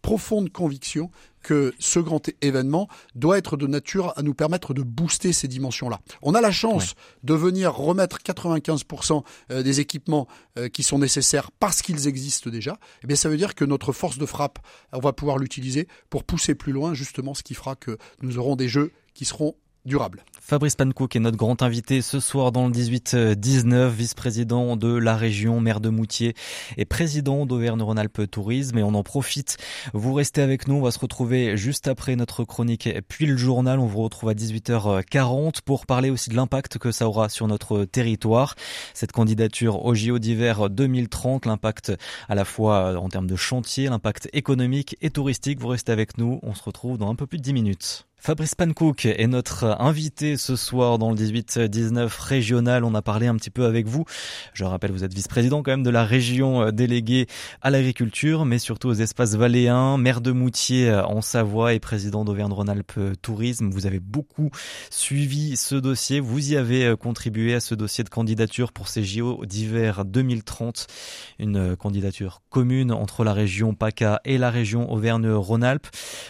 profonde 0.02 0.50
conviction 0.50 1.10
que 1.42 1.74
ce 1.78 1.98
grand 1.98 2.22
événement 2.40 2.88
doit 3.14 3.38
être 3.38 3.56
de 3.56 3.66
nature 3.66 4.12
à 4.16 4.22
nous 4.22 4.34
permettre 4.34 4.74
de 4.74 4.82
booster 4.82 5.32
ces 5.32 5.48
dimensions-là. 5.48 6.00
On 6.22 6.34
a 6.34 6.40
la 6.40 6.52
chance 6.52 6.94
de 7.24 7.34
venir 7.34 7.74
remettre 7.74 8.18
95% 8.18 9.24
euh, 9.50 9.62
des 9.62 9.80
équipements 9.80 10.28
euh, 10.58 10.68
qui 10.68 10.82
sont 10.82 10.98
nécessaires 10.98 11.50
parce 11.50 11.82
qu'ils 11.82 12.06
existent 12.06 12.50
déjà. 12.50 12.78
Eh 13.02 13.06
bien, 13.06 13.16
ça 13.16 13.28
veut 13.28 13.36
dire 13.36 13.54
que 13.54 13.64
notre 13.64 13.92
force 13.92 14.18
de 14.18 14.26
frappe, 14.26 14.58
on 14.92 15.00
va 15.00 15.12
pouvoir 15.12 15.38
l'utiliser 15.38 15.88
pour 16.10 16.24
pousser 16.24 16.54
plus 16.54 16.72
loin 16.72 16.94
justement 16.94 17.34
ce 17.34 17.42
qui 17.42 17.54
fera 17.54 17.74
que 17.74 17.98
nous 18.20 18.38
aurons 18.38 18.56
des 18.56 18.68
jeux 18.68 18.92
qui 19.14 19.24
seront 19.24 19.54
durable. 19.84 20.24
Fabrice 20.40 20.76
Pankouk 20.76 21.16
est 21.16 21.20
notre 21.20 21.36
grand 21.36 21.62
invité 21.62 22.02
ce 22.02 22.20
soir 22.20 22.52
dans 22.52 22.66
le 22.66 22.72
18-19, 22.72 23.88
vice-président 23.90 24.76
de 24.76 24.92
la 24.92 25.16
région, 25.16 25.60
maire 25.60 25.80
de 25.80 25.88
Moutier 25.88 26.34
et 26.76 26.84
président 26.84 27.46
d'Auvergne-Rhône-Alpes 27.46 28.30
Tourisme. 28.30 28.78
Et 28.78 28.82
on 28.82 28.94
en 28.94 29.02
profite, 29.02 29.56
vous 29.94 30.12
restez 30.14 30.42
avec 30.42 30.68
nous, 30.68 30.74
on 30.74 30.82
va 30.82 30.90
se 30.90 30.98
retrouver 30.98 31.56
juste 31.56 31.88
après 31.88 32.16
notre 32.16 32.44
chronique 32.44 32.88
puis 33.08 33.26
le 33.26 33.36
journal. 33.36 33.78
On 33.78 33.86
vous 33.86 34.02
retrouve 34.02 34.30
à 34.30 34.34
18h40 34.34 35.62
pour 35.64 35.86
parler 35.86 36.10
aussi 36.10 36.30
de 36.30 36.36
l'impact 36.36 36.78
que 36.78 36.92
ça 36.92 37.08
aura 37.08 37.28
sur 37.28 37.46
notre 37.48 37.84
territoire. 37.84 38.54
Cette 38.94 39.12
candidature 39.12 39.84
au 39.84 39.94
JO 39.94 40.18
d'hiver 40.18 40.70
2030, 40.70 41.46
l'impact 41.46 41.92
à 42.28 42.34
la 42.34 42.44
fois 42.44 42.98
en 42.98 43.08
termes 43.08 43.26
de 43.26 43.36
chantier, 43.36 43.88
l'impact 43.88 44.28
économique 44.32 44.96
et 45.00 45.10
touristique. 45.10 45.60
Vous 45.60 45.68
restez 45.68 45.92
avec 45.92 46.18
nous, 46.18 46.40
on 46.42 46.54
se 46.54 46.62
retrouve 46.62 46.98
dans 46.98 47.10
un 47.10 47.14
peu 47.14 47.26
plus 47.26 47.38
de 47.38 47.42
10 47.42 47.52
minutes. 47.52 48.06
Fabrice 48.24 48.54
Pankouk 48.54 49.06
est 49.06 49.26
notre 49.26 49.64
invité 49.80 50.36
ce 50.36 50.54
soir 50.54 50.96
dans 50.96 51.10
le 51.10 51.16
18-19 51.16 52.08
régional. 52.20 52.84
On 52.84 52.94
a 52.94 53.02
parlé 53.02 53.26
un 53.26 53.34
petit 53.34 53.50
peu 53.50 53.64
avec 53.64 53.88
vous. 53.88 54.04
Je 54.54 54.62
rappelle, 54.62 54.92
vous 54.92 55.02
êtes 55.02 55.12
vice-président 55.12 55.64
quand 55.64 55.72
même 55.72 55.82
de 55.82 55.90
la 55.90 56.04
région 56.04 56.62
euh, 56.62 56.70
déléguée 56.70 57.26
à 57.62 57.70
l'agriculture, 57.70 58.44
mais 58.44 58.60
surtout 58.60 58.86
aux 58.86 58.94
espaces 58.94 59.34
valéens, 59.34 59.98
maire 59.98 60.20
de 60.20 60.30
Moutier 60.30 60.88
euh, 60.88 61.04
en 61.04 61.20
Savoie 61.20 61.74
et 61.74 61.80
président 61.80 62.24
d'Auvergne-Rhône-Alpes 62.24 63.20
Tourisme. 63.22 63.70
Vous 63.70 63.86
avez 63.86 63.98
beaucoup 63.98 64.50
suivi 64.88 65.56
ce 65.56 65.74
dossier. 65.74 66.20
Vous 66.20 66.52
y 66.52 66.56
avez 66.56 66.84
euh, 66.84 66.96
contribué 66.96 67.54
à 67.54 67.60
ce 67.60 67.74
dossier 67.74 68.04
de 68.04 68.08
candidature 68.08 68.70
pour 68.70 68.86
ces 68.86 69.02
JO 69.02 69.44
d'hiver 69.46 70.04
2030. 70.04 70.86
Une 71.40 71.74
candidature 71.74 72.40
commune 72.50 72.92
entre 72.92 73.24
la 73.24 73.32
région 73.32 73.74
PACA 73.74 74.20
et 74.24 74.38
la 74.38 74.50
région 74.50 74.92
Auvergne-Rhône-Alpes. 74.92 75.88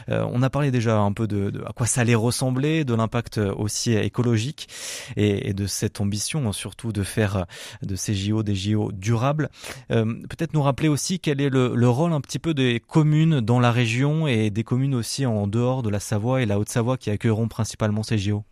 on 0.09 0.43
a 0.43 0.49
parlé 0.49 0.71
déjà 0.71 0.99
un 0.99 1.13
peu 1.13 1.27
de, 1.27 1.51
de 1.51 1.63
ça 1.87 2.03
allait 2.03 2.15
ressembler, 2.15 2.85
de 2.85 2.95
l'impact 2.95 3.39
aussi 3.39 3.93
écologique 3.93 4.69
et, 5.17 5.53
de 5.53 5.67
cette 5.67 6.01
ambition 6.01 6.53
surtout 6.53 6.93
de 6.93 7.03
faire 7.03 7.47
de 7.83 7.97
ces 7.97 8.15
JO 8.15 8.43
des 8.43 8.55
JO 8.55 8.91
durables. 8.93 9.51
Euh, 9.91 10.05
peut-être 10.05 10.55
nous 10.55 10.63
rappeler 10.63 10.89
aussi 10.89 11.21
quel 11.21 11.41
est 11.41 11.51
le, 11.51 11.75
le, 11.75 11.89
rôle 11.89 12.13
un 12.13 12.21
petit 12.21 12.39
peu 12.39 12.55
des 12.55 12.81
communes 12.81 13.41
dans 13.41 13.61
la 13.61 13.73
région 13.73 14.27
et 14.27 14.51
des 14.51 14.65
communes 14.65 14.95
aussi 14.95 15.27
en 15.27 15.47
dehors 15.47 15.83
de 15.83 15.91
la 15.91 16.01
Savoie 16.01 16.43
et 16.43 16.47
la 16.47 16.59
Haute-Savoie 16.59 16.97
qui 16.97 17.11
accueilleront 17.11 17.49
principalement 17.49 18.03
ces 18.03 18.19
JO. 18.19 18.45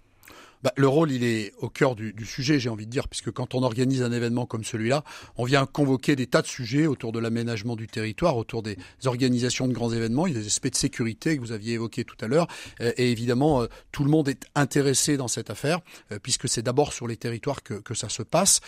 Bah, 0.62 0.72
le 0.76 0.88
rôle, 0.88 1.10
il 1.10 1.24
est 1.24 1.52
au 1.58 1.68
cœur 1.68 1.94
du, 1.94 2.12
du 2.12 2.26
sujet, 2.26 2.58
j'ai 2.58 2.68
envie 2.68 2.86
de 2.86 2.90
dire, 2.90 3.08
puisque 3.08 3.30
quand 3.30 3.54
on 3.54 3.62
organise 3.62 4.02
un 4.02 4.12
événement 4.12 4.46
comme 4.46 4.64
celui-là, 4.64 5.04
on 5.36 5.44
vient 5.44 5.66
convoquer 5.66 6.16
des 6.16 6.26
tas 6.26 6.42
de 6.42 6.46
sujets 6.46 6.86
autour 6.86 7.12
de 7.12 7.18
l'aménagement 7.18 7.76
du 7.76 7.86
territoire, 7.86 8.36
autour 8.36 8.62
des 8.62 8.76
organisations 9.06 9.68
de 9.68 9.72
grands 9.72 9.92
événements. 9.92 10.26
Il 10.26 10.34
y 10.34 10.36
a 10.36 10.40
des 10.40 10.46
aspects 10.46 10.70
de 10.70 10.76
sécurité 10.76 11.36
que 11.36 11.40
vous 11.40 11.52
aviez 11.52 11.74
évoqués 11.74 12.04
tout 12.04 12.16
à 12.20 12.28
l'heure. 12.28 12.46
Euh, 12.80 12.92
et 12.96 13.10
évidemment, 13.10 13.62
euh, 13.62 13.66
tout 13.92 14.04
le 14.04 14.10
monde 14.10 14.28
est 14.28 14.44
intéressé 14.54 15.16
dans 15.16 15.28
cette 15.28 15.50
affaire, 15.50 15.80
euh, 16.12 16.18
puisque 16.22 16.48
c'est 16.48 16.62
d'abord 16.62 16.92
sur 16.92 17.06
les 17.06 17.16
territoires 17.16 17.62
que, 17.62 17.74
que, 17.74 17.94
ça 17.94 18.08
se 18.08 18.22
passe. 18.22 18.60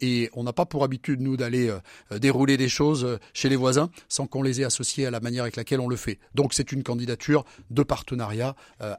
Et 0.00 0.28
on 0.34 0.42
n'a 0.42 0.52
pas 0.52 0.66
pour 0.66 0.84
habitude, 0.84 1.20
nous, 1.20 1.36
d'aller 1.36 1.72
dérouler 2.10 2.56
des 2.56 2.68
choses 2.68 3.18
chez 3.32 3.48
les 3.48 3.56
voisins 3.56 3.88
sans 4.08 4.26
qu'on 4.26 4.42
les 4.42 4.60
ait 4.60 4.64
associés 4.64 5.06
à 5.06 5.10
la 5.10 5.20
manière 5.20 5.44
avec 5.44 5.56
laquelle 5.56 5.80
on 5.80 5.88
le 5.88 5.96
fait. 5.96 6.18
Donc 6.34 6.52
c'est 6.52 6.70
une 6.72 6.82
candidature 6.82 7.44
de 7.70 7.82
partenariat 7.82 8.56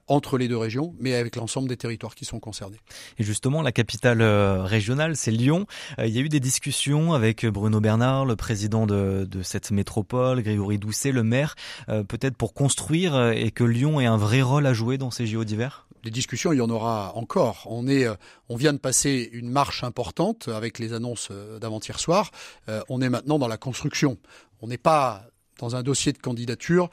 entre 0.08 0.38
les 0.38 0.48
deux 0.48 0.58
régions, 0.58 0.96
mais 1.00 1.14
avec 1.14 1.36
l'ensemble 1.36 1.68
des 1.68 1.78
territoires 1.78 2.16
qui 2.16 2.26
sont 2.26 2.35
concernés. 2.40 2.80
Et 3.18 3.24
justement, 3.24 3.62
la 3.62 3.72
capitale 3.72 4.22
euh, 4.22 4.64
régionale, 4.64 5.16
c'est 5.16 5.32
Lyon. 5.32 5.66
Euh, 6.00 6.08
il 6.08 6.16
y 6.16 6.20
a 6.20 6.22
eu 6.22 6.30
des 6.30 6.40
discussions 6.40 7.14
avec 7.14 7.46
Bruno 7.46 7.80
Bernard, 7.80 8.26
le 8.26 8.36
président 8.36 8.86
de, 8.86 9.28
de 9.30 9.44
cette 9.44 9.72
métropole, 9.72 10.42
Grégory 10.42 10.78
Doucet, 10.78 11.12
le 11.12 11.24
maire, 11.24 11.56
euh, 11.90 12.04
peut-être 12.04 12.36
pour 12.36 12.54
construire 12.54 13.32
et 13.32 13.52
que 13.52 13.64
Lyon 13.64 14.00
ait 14.00 14.06
un 14.06 14.18
vrai 14.18 14.42
rôle 14.42 14.66
à 14.66 14.74
jouer 14.74 14.98
dans 14.98 15.12
ces 15.12 15.28
JO 15.28 15.44
d'hiver? 15.44 15.88
Des 16.04 16.12
discussions, 16.12 16.54
il 16.54 16.58
y 16.58 16.62
en 16.62 16.70
aura 16.70 17.14
encore. 17.16 17.66
On 17.70 17.88
est, 17.88 18.06
on 18.48 18.56
vient 18.56 18.74
de 18.74 18.78
passer 18.78 19.28
une 19.34 19.50
marche 19.50 19.84
importante 19.84 20.50
avec 20.50 20.78
les 20.78 20.94
annonces 20.94 21.32
d'avant-hier 21.60 22.00
soir. 22.00 22.30
On 22.90 23.02
est 23.02 23.10
maintenant 23.10 23.40
dans 23.40 23.48
la 23.48 23.58
construction. 23.58 24.20
On 24.62 24.68
n'est 24.68 24.78
pas 24.78 25.26
dans 25.60 25.76
un 25.76 25.84
dossier 25.84 26.14
de 26.14 26.18
candidature 26.18 26.90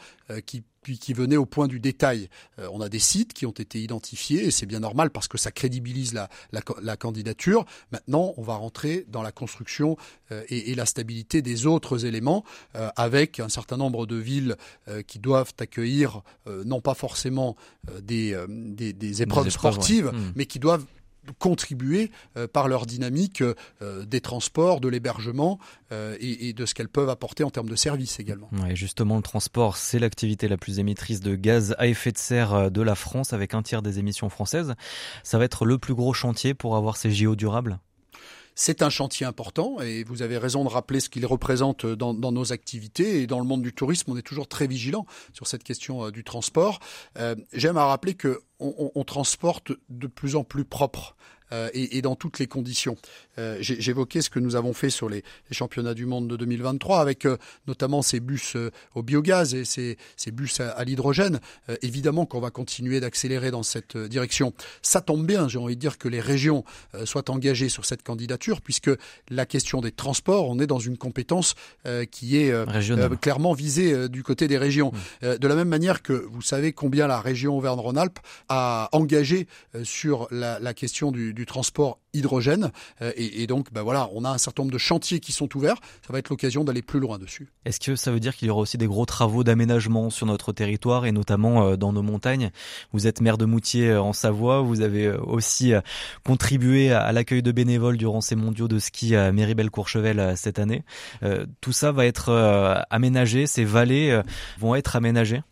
qui 0.46 0.62
puis 0.82 0.98
qui 0.98 1.14
venait 1.14 1.36
au 1.36 1.46
point 1.46 1.68
du 1.68 1.80
détail. 1.80 2.28
Euh, 2.58 2.68
on 2.72 2.80
a 2.80 2.88
des 2.88 2.98
sites 2.98 3.32
qui 3.32 3.46
ont 3.46 3.52
été 3.52 3.80
identifiés 3.80 4.44
et 4.44 4.50
c'est 4.50 4.66
bien 4.66 4.80
normal 4.80 5.10
parce 5.10 5.28
que 5.28 5.38
ça 5.38 5.50
crédibilise 5.50 6.12
la, 6.12 6.28
la, 6.50 6.60
la, 6.82 6.96
candidature. 6.96 7.64
Maintenant, 7.92 8.34
on 8.36 8.42
va 8.42 8.56
rentrer 8.56 9.06
dans 9.08 9.22
la 9.22 9.32
construction 9.32 9.96
euh, 10.32 10.42
et, 10.48 10.72
et, 10.72 10.74
la 10.74 10.86
stabilité 10.86 11.40
des 11.40 11.66
autres 11.66 12.04
éléments 12.04 12.44
euh, 12.74 12.90
avec 12.96 13.40
un 13.40 13.48
certain 13.48 13.76
nombre 13.76 14.06
de 14.06 14.16
villes 14.16 14.56
qui 15.06 15.18
doivent 15.18 15.52
accueillir 15.60 16.22
non 16.64 16.80
pas 16.80 16.94
forcément 16.94 17.56
des, 18.00 18.36
des, 18.48 18.92
des, 18.92 19.22
épreuves 19.22 19.48
sportives, 19.48 20.06
mmh. 20.06 20.32
mais 20.34 20.46
qui 20.46 20.58
doivent 20.58 20.84
contribuer 21.38 22.10
euh, 22.36 22.46
par 22.48 22.68
leur 22.68 22.86
dynamique 22.86 23.42
euh, 23.42 24.04
des 24.04 24.20
transports, 24.20 24.80
de 24.80 24.88
l'hébergement 24.88 25.58
euh, 25.92 26.16
et, 26.20 26.48
et, 26.48 26.52
de 26.52 26.66
ce 26.66 26.74
qu'elles 26.74 26.88
peuvent 26.88 27.08
apporter 27.08 27.44
en 27.44 27.50
termes 27.50 27.68
de 27.68 27.76
services 27.76 28.18
également. 28.20 28.48
Ouais, 28.52 28.74
justement, 28.74 29.16
le 29.16 29.22
transport, 29.22 29.76
c'est 29.76 29.98
l'activité 29.98 30.48
la 30.48 30.56
plus 30.56 30.78
émettrice 30.78 31.20
de 31.20 31.34
gaz 31.34 31.74
à 31.78 31.86
effet 31.86 32.12
de 32.12 32.18
serre 32.18 32.70
de 32.70 32.82
la 32.82 32.94
France, 32.94 33.32
avec 33.32 33.54
un 33.54 33.62
tiers 33.62 33.82
des 33.82 33.98
émissions 33.98 34.28
françaises. 34.28 34.74
Ça 35.22 35.38
va 35.38 35.44
être 35.44 35.64
le 35.64 35.78
plus 35.78 35.94
gros 35.94 36.12
chantier 36.12 36.54
pour 36.54 36.76
avoir 36.76 36.96
ces 36.96 37.10
JO 37.10 37.36
durables? 37.36 37.78
C'est 38.54 38.82
un 38.82 38.90
chantier 38.90 39.26
important 39.26 39.80
et 39.80 40.04
vous 40.04 40.22
avez 40.22 40.38
raison 40.38 40.64
de 40.64 40.68
rappeler 40.68 41.00
ce 41.00 41.08
qu'il 41.08 41.26
représente 41.26 41.86
dans, 41.86 42.14
nos 42.14 42.52
activités. 42.52 43.22
Et 43.22 43.26
dans 43.26 43.38
le 43.38 43.44
monde 43.44 43.62
du 43.62 43.72
tourisme, 43.72 44.10
on 44.12 44.16
est 44.16 44.22
toujours 44.22 44.48
très 44.48 44.66
vigilant 44.66 45.06
sur 45.32 45.46
cette 45.46 45.64
question 45.64 46.10
du 46.10 46.24
transport. 46.24 46.80
Euh, 47.18 47.34
J'aime 47.52 47.76
à 47.76 47.86
rappeler 47.86 48.14
que 48.14 48.40
on, 48.58 48.92
on, 48.94 49.04
transporte 49.04 49.72
de 49.88 50.06
plus 50.06 50.36
en 50.36 50.44
plus 50.44 50.64
propre. 50.64 51.16
Euh, 51.52 51.68
et, 51.74 51.98
et, 51.98 52.02
dans 52.02 52.16
toutes 52.16 52.38
les 52.38 52.46
conditions. 52.46 52.96
Euh, 53.38 53.56
J'évoquais 53.60 54.22
ce 54.22 54.30
que 54.30 54.38
nous 54.38 54.56
avons 54.56 54.72
fait 54.72 54.90
sur 54.90 55.08
les, 55.08 55.22
les, 55.50 55.54
championnats 55.54 55.94
du 55.94 56.06
monde 56.06 56.28
de 56.28 56.36
2023 56.36 57.00
avec 57.00 57.26
euh, 57.26 57.36
notamment 57.66 58.00
ces 58.02 58.20
bus 58.20 58.56
euh, 58.56 58.70
au 58.94 59.02
biogaz 59.02 59.54
et 59.54 59.64
ces, 59.64 59.96
ces 60.16 60.30
bus 60.30 60.60
à, 60.60 60.70
à 60.70 60.84
l'hydrogène. 60.84 61.40
Évidemment 61.82 62.26
qu'on 62.26 62.40
va 62.40 62.50
continuer 62.50 63.00
d'accélérer 63.00 63.50
dans 63.50 63.62
cette 63.62 63.96
direction. 63.96 64.52
Ça 64.82 65.00
tombe 65.00 65.26
bien, 65.26 65.48
j'ai 65.48 65.58
envie 65.58 65.76
de 65.76 65.80
dire 65.80 65.98
que 65.98 66.08
les 66.08 66.20
régions 66.20 66.64
soient 67.04 67.30
engagées 67.30 67.68
sur 67.68 67.84
cette 67.84 68.02
candidature 68.02 68.60
puisque 68.60 68.90
la 69.28 69.46
question 69.46 69.80
des 69.80 69.92
transports, 69.92 70.48
on 70.48 70.58
est 70.58 70.66
dans 70.66 70.78
une 70.78 70.98
compétence 70.98 71.54
qui 72.10 72.36
est 72.36 72.52
clairement 73.20 73.52
visée 73.52 74.08
du 74.08 74.22
côté 74.22 74.48
des 74.48 74.58
régions. 74.58 74.92
De 75.22 75.46
la 75.46 75.54
même 75.54 75.68
manière 75.68 76.02
que 76.02 76.12
vous 76.12 76.42
savez 76.42 76.72
combien 76.72 77.06
la 77.06 77.20
région 77.20 77.56
Auvergne-Rhône-Alpes 77.56 78.18
a 78.48 78.88
engagé 78.92 79.46
sur 79.84 80.28
la, 80.30 80.58
la 80.58 80.74
question 80.74 81.12
du, 81.12 81.32
du 81.32 81.41
du 81.42 81.46
transport 81.46 81.98
hydrogène. 82.14 82.70
Euh, 83.00 83.10
et, 83.16 83.48
donc, 83.48 83.72
ben 83.72 83.82
voilà, 83.82 84.08
on 84.12 84.24
a 84.24 84.28
un 84.28 84.38
certain 84.38 84.62
nombre 84.62 84.72
de 84.72 84.78
chantiers 84.78 85.18
qui 85.18 85.32
sont 85.32 85.48
ouverts. 85.56 85.80
Ça 86.06 86.12
va 86.12 86.20
être 86.20 86.28
l'occasion 86.28 86.62
d'aller 86.62 86.82
plus 86.82 87.00
loin 87.00 87.18
dessus. 87.18 87.48
Est-ce 87.64 87.80
que 87.80 87.96
ça 87.96 88.12
veut 88.12 88.20
dire 88.20 88.36
qu'il 88.36 88.46
y 88.46 88.50
aura 88.52 88.60
aussi 88.60 88.78
des 88.78 88.86
gros 88.86 89.06
travaux 89.06 89.42
d'aménagement 89.42 90.08
sur 90.08 90.26
notre 90.26 90.52
territoire 90.52 91.04
et 91.04 91.10
notamment 91.10 91.66
euh, 91.66 91.76
dans 91.76 91.92
nos 91.92 92.02
montagnes? 92.02 92.52
Vous 92.92 93.08
êtes 93.08 93.20
maire 93.20 93.38
de 93.38 93.44
Moutier 93.44 93.88
euh, 93.88 94.00
en 94.00 94.12
Savoie. 94.12 94.60
Vous 94.60 94.82
avez 94.82 95.10
aussi 95.10 95.72
contribué 96.24 96.92
à 96.92 97.10
l'accueil 97.10 97.42
de 97.42 97.50
bénévoles 97.50 97.96
durant 97.96 98.20
ces 98.20 98.36
mondiaux 98.36 98.68
de 98.68 98.78
ski 98.78 99.16
à 99.16 99.32
Méribel-Courchevel 99.32 100.36
cette 100.36 100.60
année. 100.60 100.84
Tout 101.60 101.72
ça 101.72 101.90
va 101.90 102.06
être 102.06 102.30
aménagé. 102.90 103.46
Ces 103.46 103.64
vallées 103.64 104.20
vont 104.58 104.76
être 104.76 104.94
aménagées? 104.94 105.42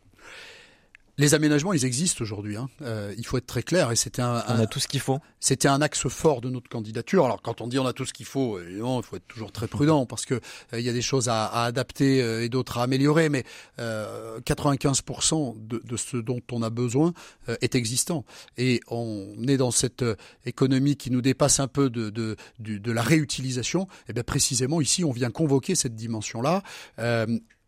Les 1.21 1.35
aménagements, 1.35 1.75
ils 1.75 1.85
existent 1.85 2.23
aujourd'hui. 2.23 2.57
Hein. 2.57 2.71
Euh, 2.81 3.15
il 3.19 3.27
faut 3.27 3.37
être 3.37 3.47
très 3.47 3.63
clair. 3.63 3.93
Et 3.93 3.97
c'était 3.97 4.23
un, 4.23 4.43
on 4.49 4.59
a 4.59 4.67
tout 4.67 4.81
ce 4.81 4.89
qu'il 4.89 5.01
faut. 5.01 5.19
C'était 5.39 5.69
un 5.69 5.83
axe 5.83 6.09
fort 6.09 6.41
de 6.41 6.49
notre 6.49 6.71
candidature. 6.71 7.27
Alors 7.27 7.43
quand 7.43 7.61
on 7.61 7.67
dit 7.67 7.79
on 7.79 7.85
a 7.87 7.93
tout 7.93 8.07
ce 8.07 8.15
qu'il 8.15 8.25
faut, 8.25 8.59
évidemment, 8.59 9.01
il 9.01 9.05
faut 9.05 9.17
être 9.17 9.29
toujours 9.29 9.53
très 9.53 9.67
prudent 9.67 10.07
parce 10.07 10.25
que 10.25 10.35
euh, 10.73 10.81
il 10.81 10.81
y 10.81 10.89
a 10.89 10.95
des 10.95 11.03
choses 11.03 11.29
à, 11.29 11.45
à 11.45 11.65
adapter 11.65 12.23
euh, 12.23 12.43
et 12.43 12.49
d'autres 12.49 12.79
à 12.79 12.85
améliorer. 12.85 13.29
Mais 13.29 13.45
95% 13.79 15.67
de, 15.67 15.83
de, 15.85 15.97
ce 15.99 16.17
dont 16.17 16.41
on 16.53 16.63
a 16.63 16.71
besoin 16.71 17.13
est 17.61 17.75
existant. 17.75 18.25
Et 18.57 18.81
on 18.89 19.35
est 19.47 19.59
dans 19.59 19.71
cette 19.71 20.05
économie 20.47 20.97
qui 20.97 21.11
nous 21.11 21.21
dépasse 21.21 21.61
un 21.61 21.69
peu 21.69 21.91
de, 21.91 22.09
de, 22.09 22.37
de, 22.61 22.79
de 22.79 22.93
la 22.93 23.03
réutilisation. 23.03 23.89
Et 24.09 24.15
bien 24.15 24.23
précisément 24.23 24.81
ici, 24.81 25.05
on 25.05 25.13
vient 25.13 25.31
convoquer 25.31 25.75
cette 25.75 25.95
dimension-là. 25.95 26.63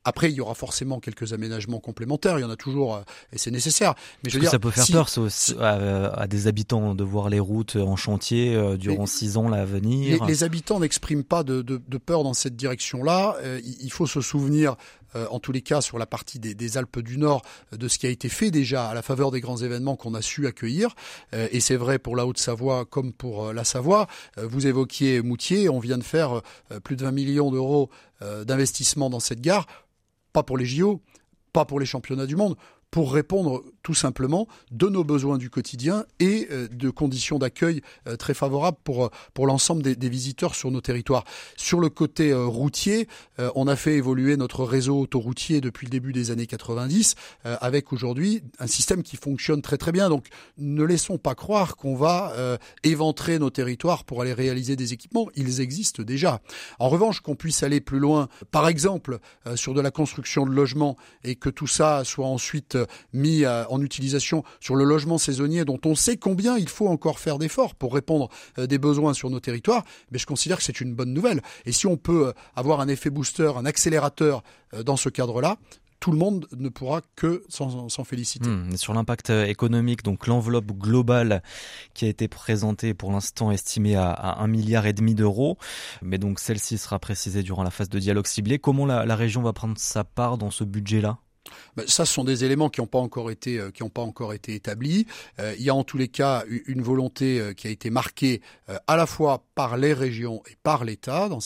Après, 0.04 0.30
il 0.30 0.34
y 0.34 0.40
aura 0.40 0.54
forcément 0.54 0.98
quelques 0.98 1.32
aménagements 1.32 1.78
complémentaires. 1.78 2.38
Il 2.38 2.42
y 2.42 2.44
en 2.44 2.50
a 2.50 2.56
toujours, 2.56 2.96
euh, 2.96 3.02
et 3.32 3.38
c'est 3.38 3.52
nécessaire. 3.52 3.94
Mais 4.24 4.30
je 4.30 4.36
veux 4.36 4.40
dire, 4.40 4.50
ça 4.50 4.58
peut 4.58 4.70
faire 4.70 4.86
peur 4.86 5.08
à, 5.60 6.22
à, 6.22 6.26
des 6.26 6.48
habitants 6.48 6.94
de 6.94 7.04
voir 7.04 7.28
les 7.28 7.40
routes 7.40 7.76
en 7.76 7.94
chantier 7.94 8.54
euh, 8.54 8.76
durant 8.76 9.06
six 9.06 9.36
ans 9.36 9.48
là 9.48 9.62
à 9.62 9.64
venir. 9.64 10.24
Les, 10.24 10.32
les 10.32 10.44
habitants 10.44 10.80
n'expriment 10.80 11.24
pas 11.24 11.44
de, 11.44 11.62
de, 11.62 11.80
de, 11.86 11.98
peur 11.98 12.24
dans 12.24 12.34
cette 12.34 12.56
direction-là. 12.56 13.36
Euh, 13.42 13.60
il 13.64 13.92
faut 13.92 14.06
se 14.06 14.20
souvenir 14.20 14.76
en 15.30 15.40
tous 15.40 15.52
les 15.52 15.60
cas 15.60 15.82
sur 15.82 15.98
la 15.98 16.06
partie 16.06 16.38
des, 16.38 16.54
des, 16.54 16.78
Alpes 16.78 17.00
du 17.00 17.18
Nord, 17.18 17.42
de 17.70 17.86
ce 17.86 17.98
qui 17.98 18.06
a 18.06 18.08
été 18.08 18.30
fait 18.30 18.50
déjà 18.50 18.88
à 18.88 18.94
la 18.94 19.02
faveur 19.02 19.30
des 19.30 19.42
grands 19.42 19.58
événements 19.58 19.94
qu'on 19.94 20.14
a 20.14 20.22
su 20.22 20.46
accueillir. 20.46 20.94
et 21.34 21.60
c'est 21.60 21.76
vrai 21.76 21.98
pour 21.98 22.16
la 22.16 22.26
Haute-Savoie 22.26 22.86
comme 22.86 23.12
pour 23.12 23.52
la 23.52 23.64
Savoie. 23.64 24.06
vous 24.38 24.66
évoquiez 24.66 25.20
Moutier, 25.20 25.68
on 25.68 25.80
vient 25.80 25.98
de 25.98 26.02
faire 26.02 26.40
plus 26.82 26.96
de 26.96 27.04
20 27.04 27.10
millions 27.12 27.50
d'euros 27.50 27.90
d'investissement 28.22 29.10
dans 29.10 29.20
cette 29.20 29.42
gare 29.42 29.66
pas 30.32 30.42
pour 30.42 30.58
les 30.58 30.66
JO, 30.66 31.00
pas 31.52 31.64
pour 31.64 31.80
les 31.80 31.86
championnats 31.86 32.26
du 32.26 32.36
monde, 32.36 32.56
pour 32.92 33.14
répondre 33.14 33.64
tout 33.82 33.94
simplement 33.94 34.46
de 34.70 34.86
nos 34.86 35.02
besoins 35.02 35.38
du 35.38 35.48
quotidien 35.48 36.04
et 36.20 36.46
euh, 36.50 36.68
de 36.68 36.90
conditions 36.90 37.38
d'accueil 37.38 37.80
euh, 38.06 38.16
très 38.16 38.34
favorables 38.34 38.76
pour, 38.84 39.10
pour 39.32 39.46
l'ensemble 39.46 39.82
des, 39.82 40.08
visiteurs 40.12 40.54
sur 40.54 40.70
nos 40.70 40.82
territoires. 40.82 41.24
Sur 41.56 41.80
le 41.80 41.88
côté 41.88 42.34
routier, 42.34 43.08
on 43.54 43.66
a 43.66 43.76
fait 43.76 43.94
évoluer 43.94 44.36
notre 44.36 44.64
réseau 44.64 45.00
autoroutier 45.00 45.62
depuis 45.62 45.86
le 45.86 45.90
début 45.90 46.12
des 46.12 46.30
années 46.30 46.46
90 46.46 47.14
avec 47.44 47.94
aujourd'hui 47.94 48.42
un 48.58 48.66
système 48.66 49.02
qui 49.02 49.16
fonctionne 49.16 49.62
très 49.62 49.78
très 49.78 49.90
bien. 49.90 50.10
Donc 50.10 50.26
ne 50.58 50.84
laissons 50.84 51.16
pas 51.16 51.34
croire 51.34 51.76
qu'on 51.76 51.96
va 51.96 52.58
éventrer 52.82 53.38
nos 53.38 53.48
territoires 53.48 54.04
pour 54.04 54.20
aller 54.20 54.34
réaliser 54.34 54.76
des 54.76 54.92
équipements. 54.92 55.28
Ils 55.34 55.62
existent 55.62 56.02
déjà. 56.02 56.42
En 56.78 56.90
revanche, 56.90 57.20
qu'on 57.20 57.36
puisse 57.36 57.62
aller 57.62 57.80
plus 57.80 58.00
loin, 58.00 58.28
par 58.50 58.68
exemple 58.68 59.18
sur 59.54 59.72
de 59.72 59.80
la 59.80 59.90
construction 59.90 60.44
de 60.44 60.50
logements 60.50 60.98
et 61.24 61.36
que 61.36 61.48
tout 61.48 61.68
ça 61.68 62.04
soit 62.04 62.26
ensuite 62.26 62.76
mis 63.12 63.46
en 63.46 63.80
utilisation 63.80 64.44
sur 64.60 64.74
le 64.74 64.84
logement 64.84 65.18
saisonnier 65.18 65.64
dont 65.64 65.80
on 65.84 65.94
sait 65.94 66.16
combien 66.16 66.58
il 66.58 66.68
faut 66.68 66.88
encore 66.88 67.18
faire 67.18 67.38
d'efforts 67.38 67.74
pour 67.74 67.94
répondre 67.94 68.28
euh, 68.58 68.66
des 68.66 68.78
besoins 68.78 69.14
sur 69.14 69.30
nos 69.30 69.40
territoires, 69.40 69.84
mais 70.10 70.18
je 70.18 70.26
considère 70.26 70.58
que 70.58 70.62
c'est 70.62 70.80
une 70.80 70.94
bonne 70.94 71.12
nouvelle. 71.12 71.42
Et 71.66 71.72
si 71.72 71.86
on 71.86 71.96
peut 71.96 72.28
euh, 72.28 72.32
avoir 72.56 72.80
un 72.80 72.88
effet 72.88 73.10
booster, 73.10 73.52
un 73.56 73.66
accélérateur 73.66 74.42
euh, 74.74 74.82
dans 74.82 74.96
ce 74.96 75.08
cadre-là, 75.08 75.58
tout 76.00 76.10
le 76.10 76.18
monde 76.18 76.48
ne 76.56 76.68
pourra 76.68 77.00
que 77.14 77.44
s'en 77.48 78.02
féliciter. 78.02 78.48
Hmm, 78.48 78.76
sur 78.76 78.92
l'impact 78.92 79.30
économique, 79.30 80.02
donc 80.02 80.26
l'enveloppe 80.26 80.72
globale 80.72 81.44
qui 81.94 82.06
a 82.06 82.08
été 82.08 82.26
présentée 82.26 82.92
pour 82.92 83.12
l'instant 83.12 83.52
estimée 83.52 83.94
à, 83.94 84.36
un 84.40 84.48
milliard 84.48 84.86
et 84.86 84.94
demi 84.94 85.14
d'euros, 85.14 85.58
mais 86.02 86.18
donc 86.18 86.40
celle-ci 86.40 86.76
sera 86.76 86.98
précisée 86.98 87.44
durant 87.44 87.62
la 87.62 87.70
phase 87.70 87.88
de 87.88 88.00
dialogue 88.00 88.26
ciblé. 88.26 88.58
Comment 88.58 88.84
la 88.84 89.14
région 89.14 89.42
va 89.42 89.52
prendre 89.52 89.78
sa 89.78 90.02
part 90.02 90.38
dans 90.38 90.50
ce 90.50 90.64
budget-là? 90.64 91.18
Ça, 91.86 92.04
ce 92.04 92.12
sont 92.12 92.24
des 92.24 92.44
éléments 92.44 92.68
qui 92.68 92.80
n'ont 92.80 92.86
pas 92.86 92.98
encore 92.98 93.30
été 93.30 93.58
euh, 93.58 93.70
pas 93.92 94.02
encore 94.02 94.32
été 94.32 94.54
établis. 94.54 95.06
Euh, 95.38 95.54
il 95.58 95.64
y 95.64 95.70
a 95.70 95.74
en 95.74 95.84
tous 95.84 95.98
les 95.98 96.08
cas 96.08 96.44
une 96.66 96.82
volonté 96.82 97.40
euh, 97.40 97.52
qui 97.52 97.66
a 97.66 97.70
été 97.70 97.90
marquée 97.90 98.40
à 98.86 98.96
la 98.96 99.06
fois 99.06 99.44
par 99.54 99.76
les 99.76 99.92
régions 99.92 100.42
et 100.50 100.56
par 100.62 100.84
l'État 100.84 101.28
dans 101.28 101.40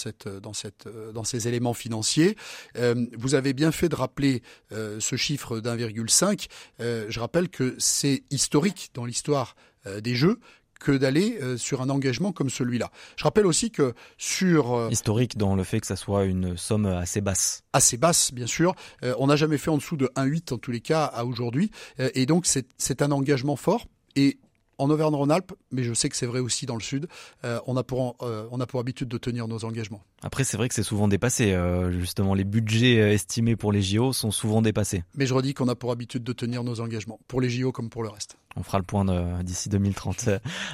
ces 1.24 1.48
éléments 1.48 1.74
financiers. 1.74 2.36
vous 3.16 3.34
avez 3.34 3.52
bien 3.52 3.72
fait 3.72 3.88
de 3.88 3.96
rappeler 3.96 4.42
ce 4.70 5.16
chiffre 5.16 5.58
d'1,5. 5.58 6.46
je 6.78 7.20
rappelle 7.20 7.48
que 7.48 7.74
c'est 7.78 8.22
historique 8.30 8.90
dans 8.94 9.04
l'histoire 9.04 9.56
des 10.00 10.14
Jeux 10.14 10.38
que 10.80 10.92
d'aller 10.92 11.38
euh, 11.42 11.56
sur 11.56 11.82
un 11.82 11.90
engagement 11.90 12.32
comme 12.32 12.50
celui-là. 12.50 12.90
Je 13.16 13.24
rappelle 13.24 13.46
aussi 13.46 13.70
que 13.70 13.94
sur... 14.18 14.74
Euh, 14.74 14.88
Historique 14.90 15.36
dans 15.36 15.54
le 15.54 15.64
fait 15.64 15.80
que 15.80 15.86
ça 15.86 15.96
soit 15.96 16.24
une 16.24 16.56
somme 16.56 16.86
assez 16.86 17.20
basse. 17.20 17.62
Assez 17.72 17.96
basse, 17.96 18.32
bien 18.32 18.46
sûr. 18.46 18.74
Euh, 19.02 19.14
on 19.18 19.26
n'a 19.26 19.36
jamais 19.36 19.58
fait 19.58 19.70
en 19.70 19.76
dessous 19.76 19.96
de 19.96 20.06
1,8 20.16 20.54
en 20.54 20.58
tous 20.58 20.70
les 20.70 20.80
cas 20.80 21.04
à 21.04 21.24
aujourd'hui. 21.24 21.70
et 21.98 22.26
donc 22.26 22.46
c'est 22.46 23.02
un 23.02 23.10
engagement 23.10 23.56
fort. 23.56 23.86
Et 24.14 24.38
en 24.78 24.90
Auvergne-Rhône-Alpes, 24.90 25.52
mais 25.70 25.82
je 25.82 25.94
sais 25.94 26.10
que 26.10 26.16
c'est 26.16 26.26
vrai 26.26 26.40
aussi 26.40 26.66
dans 26.66 26.74
le 26.74 26.82
Sud, 26.82 27.06
on, 27.66 27.76
a 27.76 27.82
pour, 27.82 28.16
on 28.20 28.60
a 28.60 28.66
pour 28.66 28.80
habitude 28.80 29.08
de 29.08 29.16
tenir 29.16 29.48
nos 29.48 29.64
engagements. 29.64 30.02
Après, 30.22 30.44
c'est 30.44 30.58
vrai 30.58 30.68
que 30.68 30.74
c'est 30.74 30.82
souvent 30.82 31.08
dépassé. 31.08 31.58
justement, 31.90 32.34
les 32.34 32.44
budgets 32.44 33.14
estimés 33.14 33.56
pour 33.56 33.72
les 33.72 33.80
JO 33.80 34.12
sont 34.12 34.30
souvent 34.30 34.60
dépassés. 34.60 35.02
Mais 35.14 35.26
je 35.26 35.32
redis 35.32 35.54
qu'on 35.54 35.68
a 35.68 35.74
pour 35.74 35.92
habitude 35.92 36.24
de 36.24 36.32
tenir 36.32 36.62
nos 36.62 36.80
engagements, 36.80 37.20
pour 37.26 37.40
les 37.40 37.48
JO 37.48 37.72
comme 37.72 37.88
pour 37.88 38.02
le 38.02 38.10
reste. 38.10 38.36
On 38.56 38.62
fera 38.62 38.78
le 38.78 38.84
point 38.84 39.04
d'ici 39.42 39.68
2030. 39.68 40.30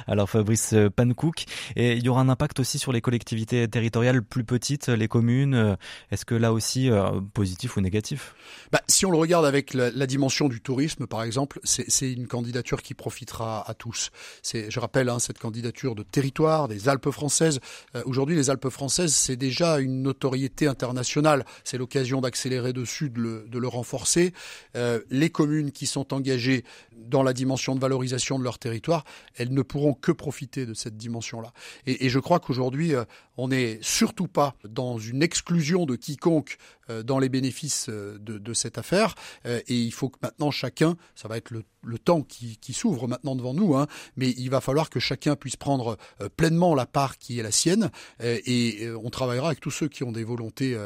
Alors 0.07 0.29
Fabrice 0.29 0.75
Pancook, 0.95 1.45
et 1.75 1.93
il 1.93 2.03
y 2.03 2.09
aura 2.09 2.21
un 2.21 2.29
impact 2.29 2.59
aussi 2.59 2.79
sur 2.79 2.91
les 2.91 3.01
collectivités 3.01 3.67
territoriales 3.67 4.23
plus 4.23 4.43
petites, 4.43 4.87
les 4.87 5.07
communes. 5.07 5.77
Est-ce 6.11 6.25
que 6.25 6.35
là 6.35 6.53
aussi 6.53 6.89
euh, 6.89 7.19
positif 7.33 7.77
ou 7.77 7.81
négatif? 7.81 8.35
Bah, 8.71 8.81
Si 8.87 9.05
on 9.05 9.11
le 9.11 9.17
regarde 9.17 9.45
avec 9.45 9.73
la, 9.73 9.91
dimension 10.07 10.49
du 10.49 10.61
tourisme, 10.61 11.07
par 11.07 11.23
exemple, 11.23 11.59
c'est 11.63 12.11
une 12.11 12.27
candidature 12.27 12.81
qui 12.81 12.93
profitera 12.93 13.69
à 13.69 13.73
tous. 13.73 14.11
Je 14.43 14.79
rappelle, 14.79 15.09
hein, 15.09 15.19
cette 15.19 15.39
candidature 15.39 15.95
de 15.95 16.03
territoire 16.03 16.67
des 16.67 16.89
Alpes 16.89 17.09
françaises. 17.09 17.59
Euh, 17.95 18.03
aujourd'hui, 18.05 18.35
les 18.35 18.49
Alpes 18.49 18.69
françaises, 18.69 19.13
c'est 19.13 19.35
déjà 19.35 19.79
une 19.79 20.03
notoriété 20.03 20.67
internationale. 20.67 21.45
C'est 21.63 21.77
l'occasion 21.77 22.21
d'accélérer 22.21 22.73
dessus, 22.73 23.09
de 23.09 23.19
le, 23.19 23.45
le 23.51 23.67
renforcer. 23.67 24.33
Euh, 24.75 24.99
les 25.09 25.29
communes 25.29 25.71
qui 25.71 25.85
sont 25.85 26.13
engagées 26.13 26.63
dans 26.95 27.23
la 27.23 27.33
dimension 27.33 27.72
de 27.75 27.79
valorisation 27.79 28.39
de 28.39 28.43
leur 28.43 28.59
territoire, 28.59 29.03
elles 29.35 29.53
ne 29.53 29.61
pourront 29.61 29.93
que 29.93 30.11
profiter 30.11 30.65
de 30.65 30.73
cette 30.73 30.97
dimension-là. 30.97 31.53
Et, 31.85 32.09
je 32.09 32.19
crois 32.19 32.39
qu'aujourd'hui, 32.39 32.95
euh, 32.95 33.03
on 33.37 33.47
n'est 33.47 33.79
surtout 33.81 34.27
pas 34.27 34.55
dans 34.67 34.97
une 34.97 35.23
exclusion 35.23 35.85
de 35.85 35.95
quiconque 35.95 36.57
euh, 36.89 37.03
dans 37.03 37.19
les 37.19 37.29
bénéfices 37.29 37.87
euh, 37.89 38.17
de, 38.19 38.53
cette 38.53 38.77
affaire. 38.77 39.15
et 39.45 39.63
il 39.75 39.91
faut 39.91 40.09
que 40.09 40.19
maintenant 40.21 40.51
chacun, 40.51 40.95
ça 41.15 41.27
va 41.27 41.37
être 41.37 41.51
le, 41.51 41.63
temps 41.97 42.21
qui, 42.21 42.73
s'ouvre 42.73 43.07
maintenant 43.07 43.35
devant 43.35 43.53
nous, 43.53 43.75
hein, 43.75 43.87
mais 44.15 44.29
il 44.37 44.49
va 44.49 44.61
falloir 44.61 44.89
que 44.89 44.99
chacun 44.99 45.35
puisse 45.35 45.55
prendre 45.55 45.97
pleinement 46.37 46.75
la 46.75 46.85
part 46.85 47.17
qui 47.17 47.39
est 47.39 47.43
la 47.43 47.51
sienne. 47.51 47.89
et 48.21 48.87
on 49.03 49.09
travaillera 49.09 49.47
avec 49.47 49.59
tous 49.59 49.71
ceux 49.71 49.87
qui 49.87 50.03
ont 50.03 50.11
des 50.11 50.23
volontés 50.23 50.77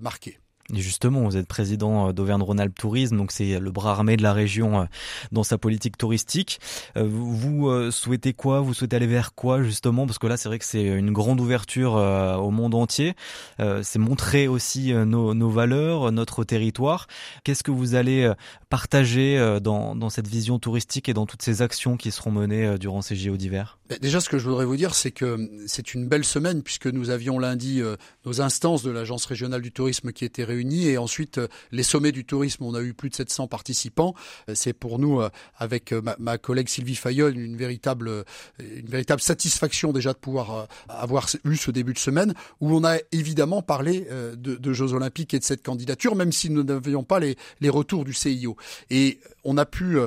marquées. 0.00 0.38
Justement, 0.74 1.22
vous 1.22 1.38
êtes 1.38 1.46
président 1.46 2.08
euh, 2.08 2.12
d'Auvergne-Rhône-Alpes 2.12 2.78
Tourisme, 2.78 3.16
donc 3.16 3.32
c'est 3.32 3.58
le 3.58 3.70
bras 3.70 3.92
armé 3.92 4.18
de 4.18 4.22
la 4.22 4.34
région 4.34 4.82
euh, 4.82 4.84
dans 5.32 5.42
sa 5.42 5.56
politique 5.56 5.96
touristique. 5.96 6.60
Euh, 6.98 7.08
vous 7.08 7.90
souhaitez 7.90 8.34
quoi? 8.34 8.60
Vous 8.60 8.74
souhaitez 8.74 8.96
aller 8.96 9.06
vers 9.06 9.34
quoi 9.34 9.62
justement? 9.62 10.06
Parce 10.06 10.18
que 10.18 10.26
là, 10.26 10.36
c'est 10.36 10.50
vrai 10.50 10.58
que 10.58 10.66
c'est 10.66 10.84
une 10.84 11.10
grande 11.10 11.40
ouverture 11.40 11.92
au 11.92 12.50
monde 12.50 12.74
entier. 12.74 13.14
C'est 13.58 13.98
montrer 13.98 14.48
aussi 14.48 14.92
nos, 14.92 15.34
nos, 15.34 15.50
valeurs, 15.50 16.12
notre 16.12 16.44
territoire. 16.44 17.06
Qu'est-ce 17.44 17.62
que 17.62 17.70
vous 17.70 17.94
allez 17.94 18.30
partager 18.68 19.58
dans, 19.62 19.94
dans, 19.94 20.10
cette 20.10 20.28
vision 20.28 20.58
touristique 20.58 21.08
et 21.08 21.14
dans 21.14 21.26
toutes 21.26 21.42
ces 21.42 21.62
actions 21.62 21.96
qui 21.96 22.10
seront 22.10 22.30
menées 22.30 22.78
durant 22.78 23.02
ces 23.02 23.16
JO 23.16 23.36
d'hiver? 23.36 23.78
Bah, 23.88 23.96
Déjà, 24.00 24.20
ce 24.20 24.28
que 24.28 24.38
je 24.38 24.48
voudrais 24.48 24.64
vous 24.64 24.76
dire, 24.76 24.94
c'est 24.94 25.10
que 25.10 25.48
c'est 25.66 25.94
une 25.94 26.06
belle 26.06 26.24
semaine 26.24 26.62
puisque 26.62 26.86
nous 26.86 27.10
avions 27.10 27.38
lundi 27.38 27.82
nos 28.24 28.40
instances 28.40 28.82
de 28.82 28.90
l'Agence 28.90 29.24
régionale 29.24 29.62
du 29.62 29.72
tourisme 29.72 30.12
qui 30.12 30.24
étaient 30.24 30.44
réunies 30.44 30.57
et 30.60 30.98
ensuite 30.98 31.38
euh, 31.38 31.48
les 31.72 31.82
sommets 31.82 32.12
du 32.12 32.24
tourisme, 32.24 32.64
on 32.64 32.74
a 32.74 32.82
eu 32.82 32.94
plus 32.94 33.10
de 33.10 33.14
700 33.14 33.48
participants. 33.48 34.14
Euh, 34.48 34.52
c'est 34.54 34.72
pour 34.72 34.98
nous, 34.98 35.20
euh, 35.20 35.30
avec 35.56 35.92
ma, 36.18 36.38
collègue 36.38 36.68
Sylvie 36.68 36.94
Fayolle, 36.94 37.38
une 37.38 37.56
véritable, 37.56 38.24
une 38.60 38.86
véritable 38.86 39.20
satisfaction 39.20 39.92
déjà 39.92 40.12
de 40.12 40.18
pouvoir 40.18 40.68
avoir 40.88 41.26
eu 41.44 41.56
ce 41.56 41.70
début 41.70 41.92
de 41.92 41.98
semaine 41.98 42.34
où 42.60 42.74
on 42.74 42.84
a 42.84 42.96
évidemment 43.12 43.62
parlé 43.62 44.06
de, 44.36 44.72
Jeux 44.72 44.92
Olympiques 44.92 45.34
et 45.34 45.38
de 45.38 45.44
cette 45.44 45.64
candidature, 45.64 46.14
même 46.14 46.32
si 46.32 46.50
nous 46.50 46.62
n'avions 46.62 47.02
pas 47.02 47.18
les, 47.18 47.36
les 47.60 47.68
retours 47.68 48.04
du 48.04 48.12
CIO. 48.12 48.56
Et 48.90 49.18
on 49.44 49.56
a 49.56 49.64
pu 49.66 49.98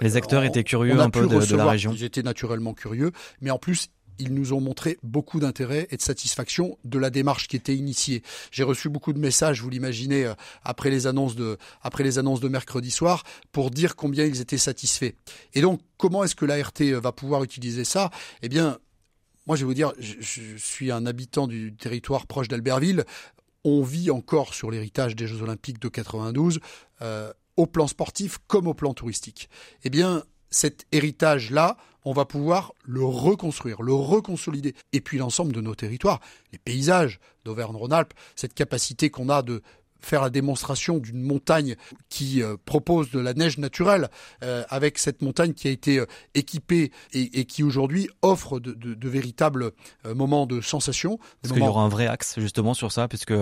les 0.00 0.16
acteurs 0.16 0.44
étaient 0.44 0.64
curieux 0.64 1.00
un 1.00 1.10
peu 1.10 1.26
de, 1.26 1.44
de, 1.44 1.56
la 1.56 1.66
région. 1.66 1.92
Ils 1.92 2.04
étaient 2.04 2.22
naturellement 2.22 2.74
curieux, 2.74 3.10
mais 3.40 3.50
en 3.50 3.58
plus 3.58 3.88
ils 4.18 4.34
nous 4.34 4.52
ont 4.52 4.60
montré 4.60 4.98
beaucoup 5.02 5.40
d'intérêt 5.40 5.86
et 5.90 5.96
de 5.96 6.02
satisfaction 6.02 6.78
de 6.84 6.98
la 6.98 7.10
démarche 7.10 7.48
qui 7.48 7.56
était 7.56 7.76
initiée. 7.76 8.22
J'ai 8.50 8.62
reçu 8.62 8.88
beaucoup 8.88 9.12
de 9.12 9.18
messages, 9.18 9.60
vous 9.62 9.70
l'imaginez, 9.70 10.24
euh, 10.24 10.34
après 10.64 10.90
les 10.90 11.06
annonces 11.06 11.36
de, 11.36 11.58
après 11.82 12.04
les 12.04 12.18
annonces 12.18 12.40
de 12.40 12.48
mercredi 12.48 12.90
soir, 12.90 13.24
pour 13.52 13.70
dire 13.70 13.96
combien 13.96 14.24
ils 14.24 14.40
étaient 14.40 14.58
satisfaits. 14.58 15.12
Et 15.54 15.60
donc, 15.60 15.80
comment 15.96 16.24
est-ce 16.24 16.34
que 16.34 16.44
l'ART 16.44 16.72
euh, 16.80 17.00
va 17.00 17.12
pouvoir 17.12 17.44
utiliser 17.44 17.84
ça? 17.84 18.10
Eh 18.42 18.48
bien, 18.48 18.78
moi, 19.46 19.56
je 19.56 19.62
vais 19.62 19.66
vous 19.66 19.74
dire, 19.74 19.92
je, 19.98 20.56
suis 20.56 20.90
un 20.90 21.06
habitant 21.06 21.46
du 21.46 21.74
territoire 21.74 22.26
proche 22.26 22.48
d'Albertville. 22.48 23.04
On 23.64 23.82
vit 23.82 24.10
encore 24.10 24.54
sur 24.54 24.70
l'héritage 24.70 25.14
des 25.14 25.26
Jeux 25.26 25.42
Olympiques 25.42 25.80
de 25.80 25.88
92, 25.88 26.60
euh, 27.02 27.32
au 27.56 27.66
plan 27.66 27.86
sportif 27.86 28.38
comme 28.46 28.66
au 28.66 28.74
plan 28.74 28.92
touristique. 28.92 29.48
Eh 29.84 29.90
bien, 29.90 30.24
cet 30.56 30.86
héritage-là, 30.90 31.76
on 32.06 32.14
va 32.14 32.24
pouvoir 32.24 32.72
le 32.84 33.04
reconstruire, 33.04 33.82
le 33.82 33.92
reconsolider. 33.92 34.74
Et 34.94 35.02
puis 35.02 35.18
l'ensemble 35.18 35.52
de 35.52 35.60
nos 35.60 35.74
territoires, 35.74 36.20
les 36.50 36.58
paysages 36.58 37.20
d'Auvergne-Rhône-Alpes, 37.44 38.14
cette 38.36 38.54
capacité 38.54 39.10
qu'on 39.10 39.28
a 39.28 39.42
de 39.42 39.62
faire 40.00 40.22
la 40.22 40.30
démonstration 40.30 40.98
d'une 40.98 41.22
montagne 41.22 41.76
qui 42.08 42.42
euh, 42.42 42.56
propose 42.64 43.10
de 43.10 43.18
la 43.18 43.34
neige 43.34 43.58
naturelle, 43.58 44.08
euh, 44.42 44.64
avec 44.68 44.98
cette 44.98 45.22
montagne 45.22 45.52
qui 45.52 45.68
a 45.68 45.70
été 45.70 45.98
euh, 45.98 46.06
équipée 46.34 46.92
et, 47.12 47.44
qui 47.44 47.62
aujourd'hui 47.62 48.08
offre 48.22 48.60
de, 48.60 49.08
véritables 49.08 49.72
moments 50.04 50.46
de 50.46 50.60
sensation. 50.60 51.18
Est-ce 51.44 51.52
qu'il 51.52 51.62
y 51.62 51.66
aura 51.66 51.82
un 51.82 51.88
vrai 51.88 52.06
axe 52.06 52.38
justement 52.38 52.74
sur 52.74 52.92
ça, 52.92 53.08
puisque 53.08 53.34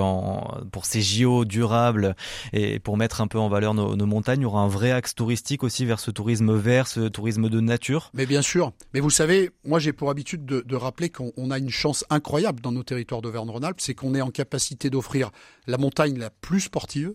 pour 0.73 0.85
ces 0.85 1.01
JO 1.01 1.45
durables 1.45 2.15
et 2.53 2.79
pour 2.79 2.97
mettre 2.97 3.21
un 3.21 3.27
peu 3.27 3.39
en 3.39 3.49
valeur 3.49 3.75
nos, 3.75 4.07
montagnes, 4.07 4.41
il 4.41 4.43
y 4.43 4.47
aura 4.47 4.61
un 4.61 4.69
vrai 4.69 4.93
axe 4.93 5.15
touristique 5.15 5.65
aussi 5.65 5.87
vers 5.87 6.01
ce 6.01 6.11
tourisme 6.11 6.55
vert, 6.55 6.87
ce 6.87 7.09
tourisme 7.09 7.49
de 7.49 7.61
nature? 7.61 8.11
Mais 8.15 8.27
bien 8.27 8.43
sûr. 8.43 8.73
Mais 8.93 9.01
vous 9.01 9.11
savez, 9.11 9.51
moi 9.65 9.79
j'ai 9.79 9.93
pour 9.93 10.11
habitude 10.11 10.45
de, 10.45 10.61
de 10.61 10.77
rappeler 10.77 11.09
qu'on 11.09 11.51
a 11.51 11.59
une 11.59 11.71
chance 11.71 12.05
incroyable 12.11 12.61
dans 12.61 12.73
nos 12.73 12.83
territoires 12.83 13.23
d'Auvergne-Rhône-Alpes, 13.23 13.81
c'est 13.81 13.95
qu'on 13.95 14.15
est 14.15 14.21
en 14.21 14.31
capacité 14.31 14.91
d'offrir 14.91 15.31
la 15.67 15.79
montagne 15.79 16.19
la 16.19 16.31
plus 16.45 16.61
sportive, 16.61 17.15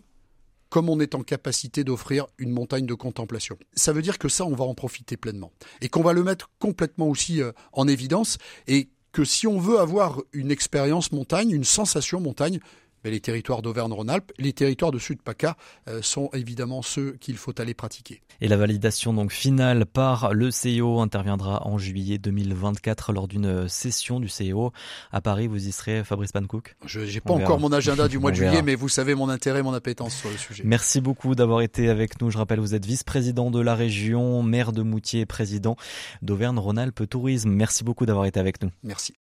comme 0.70 0.88
on 0.88 0.98
est 0.98 1.14
en 1.14 1.22
capacité 1.22 1.84
d'offrir 1.84 2.26
une 2.38 2.50
montagne 2.50 2.84
de 2.84 2.94
contemplation. 2.94 3.56
Ça 3.74 3.92
veut 3.92 4.02
dire 4.02 4.18
que 4.18 4.28
ça, 4.28 4.44
on 4.44 4.56
va 4.56 4.64
en 4.64 4.74
profiter 4.74 5.16
pleinement. 5.16 5.52
Et 5.80 5.88
qu'on 5.88 6.02
va 6.02 6.12
le 6.12 6.24
mettre 6.24 6.50
complètement 6.58 7.06
aussi 7.06 7.40
euh, 7.40 7.52
en 7.72 7.86
évidence. 7.86 8.38
Et 8.66 8.88
que 9.12 9.24
si 9.24 9.46
on 9.46 9.60
veut 9.60 9.78
avoir 9.78 10.20
une 10.32 10.50
expérience 10.50 11.12
montagne, 11.12 11.52
une 11.52 11.62
sensation 11.62 12.18
montagne, 12.18 12.58
mais 13.04 13.10
les 13.10 13.20
territoires 13.20 13.62
d'Auvergne-Rhône-Alpes, 13.62 14.32
les 14.38 14.52
territoires 14.52 14.90
de 14.90 14.98
Sud-PACA 14.98 15.56
euh, 15.88 16.02
sont 16.02 16.30
évidemment 16.32 16.82
ceux 16.82 17.12
qu'il 17.20 17.36
faut 17.36 17.58
aller 17.60 17.74
pratiquer. 17.74 18.22
Et 18.40 18.48
la 18.48 18.56
validation 18.56 19.12
donc 19.12 19.32
finale 19.32 19.86
par 19.86 20.32
le 20.32 20.50
CIO 20.50 21.00
interviendra 21.00 21.66
en 21.66 21.76
juillet 21.76 22.18
2024 22.18 23.12
lors 23.12 23.28
d'une 23.28 23.68
session 23.68 24.18
du 24.18 24.28
CIO 24.28 24.72
à 25.12 25.20
Paris. 25.20 25.46
Vous 25.46 25.68
y 25.68 25.72
serez, 25.72 26.04
Fabrice 26.04 26.32
Pancook 26.32 26.76
Je 26.86 27.00
n'ai 27.00 27.20
pas 27.20 27.34
encore 27.34 27.60
mon 27.60 27.72
agenda 27.72 28.08
du 28.08 28.18
mois 28.18 28.30
de 28.30 28.36
juillet, 28.36 28.62
mais 28.62 28.74
vous 28.74 28.88
savez 28.88 29.14
mon 29.14 29.28
intérêt, 29.28 29.62
mon 29.62 29.74
appétence 29.74 30.14
sur 30.14 30.30
le 30.30 30.36
sujet. 30.36 30.62
Merci 30.64 31.00
beaucoup 31.00 31.34
d'avoir 31.34 31.60
été 31.60 31.88
avec 31.88 32.20
nous. 32.20 32.30
Je 32.30 32.38
rappelle, 32.38 32.60
vous 32.60 32.74
êtes 32.74 32.86
vice-président 32.86 33.50
de 33.50 33.60
la 33.60 33.74
région, 33.74 34.42
maire 34.42 34.72
de 34.72 34.82
Moutier, 34.82 35.26
président 35.26 35.76
d'Auvergne-Rhône-Alpes 36.22 37.08
Tourisme. 37.08 37.50
Merci 37.50 37.84
beaucoup 37.84 38.06
d'avoir 38.06 38.26
été 38.26 38.40
avec 38.40 38.62
nous. 38.62 38.70
Merci. 38.82 39.14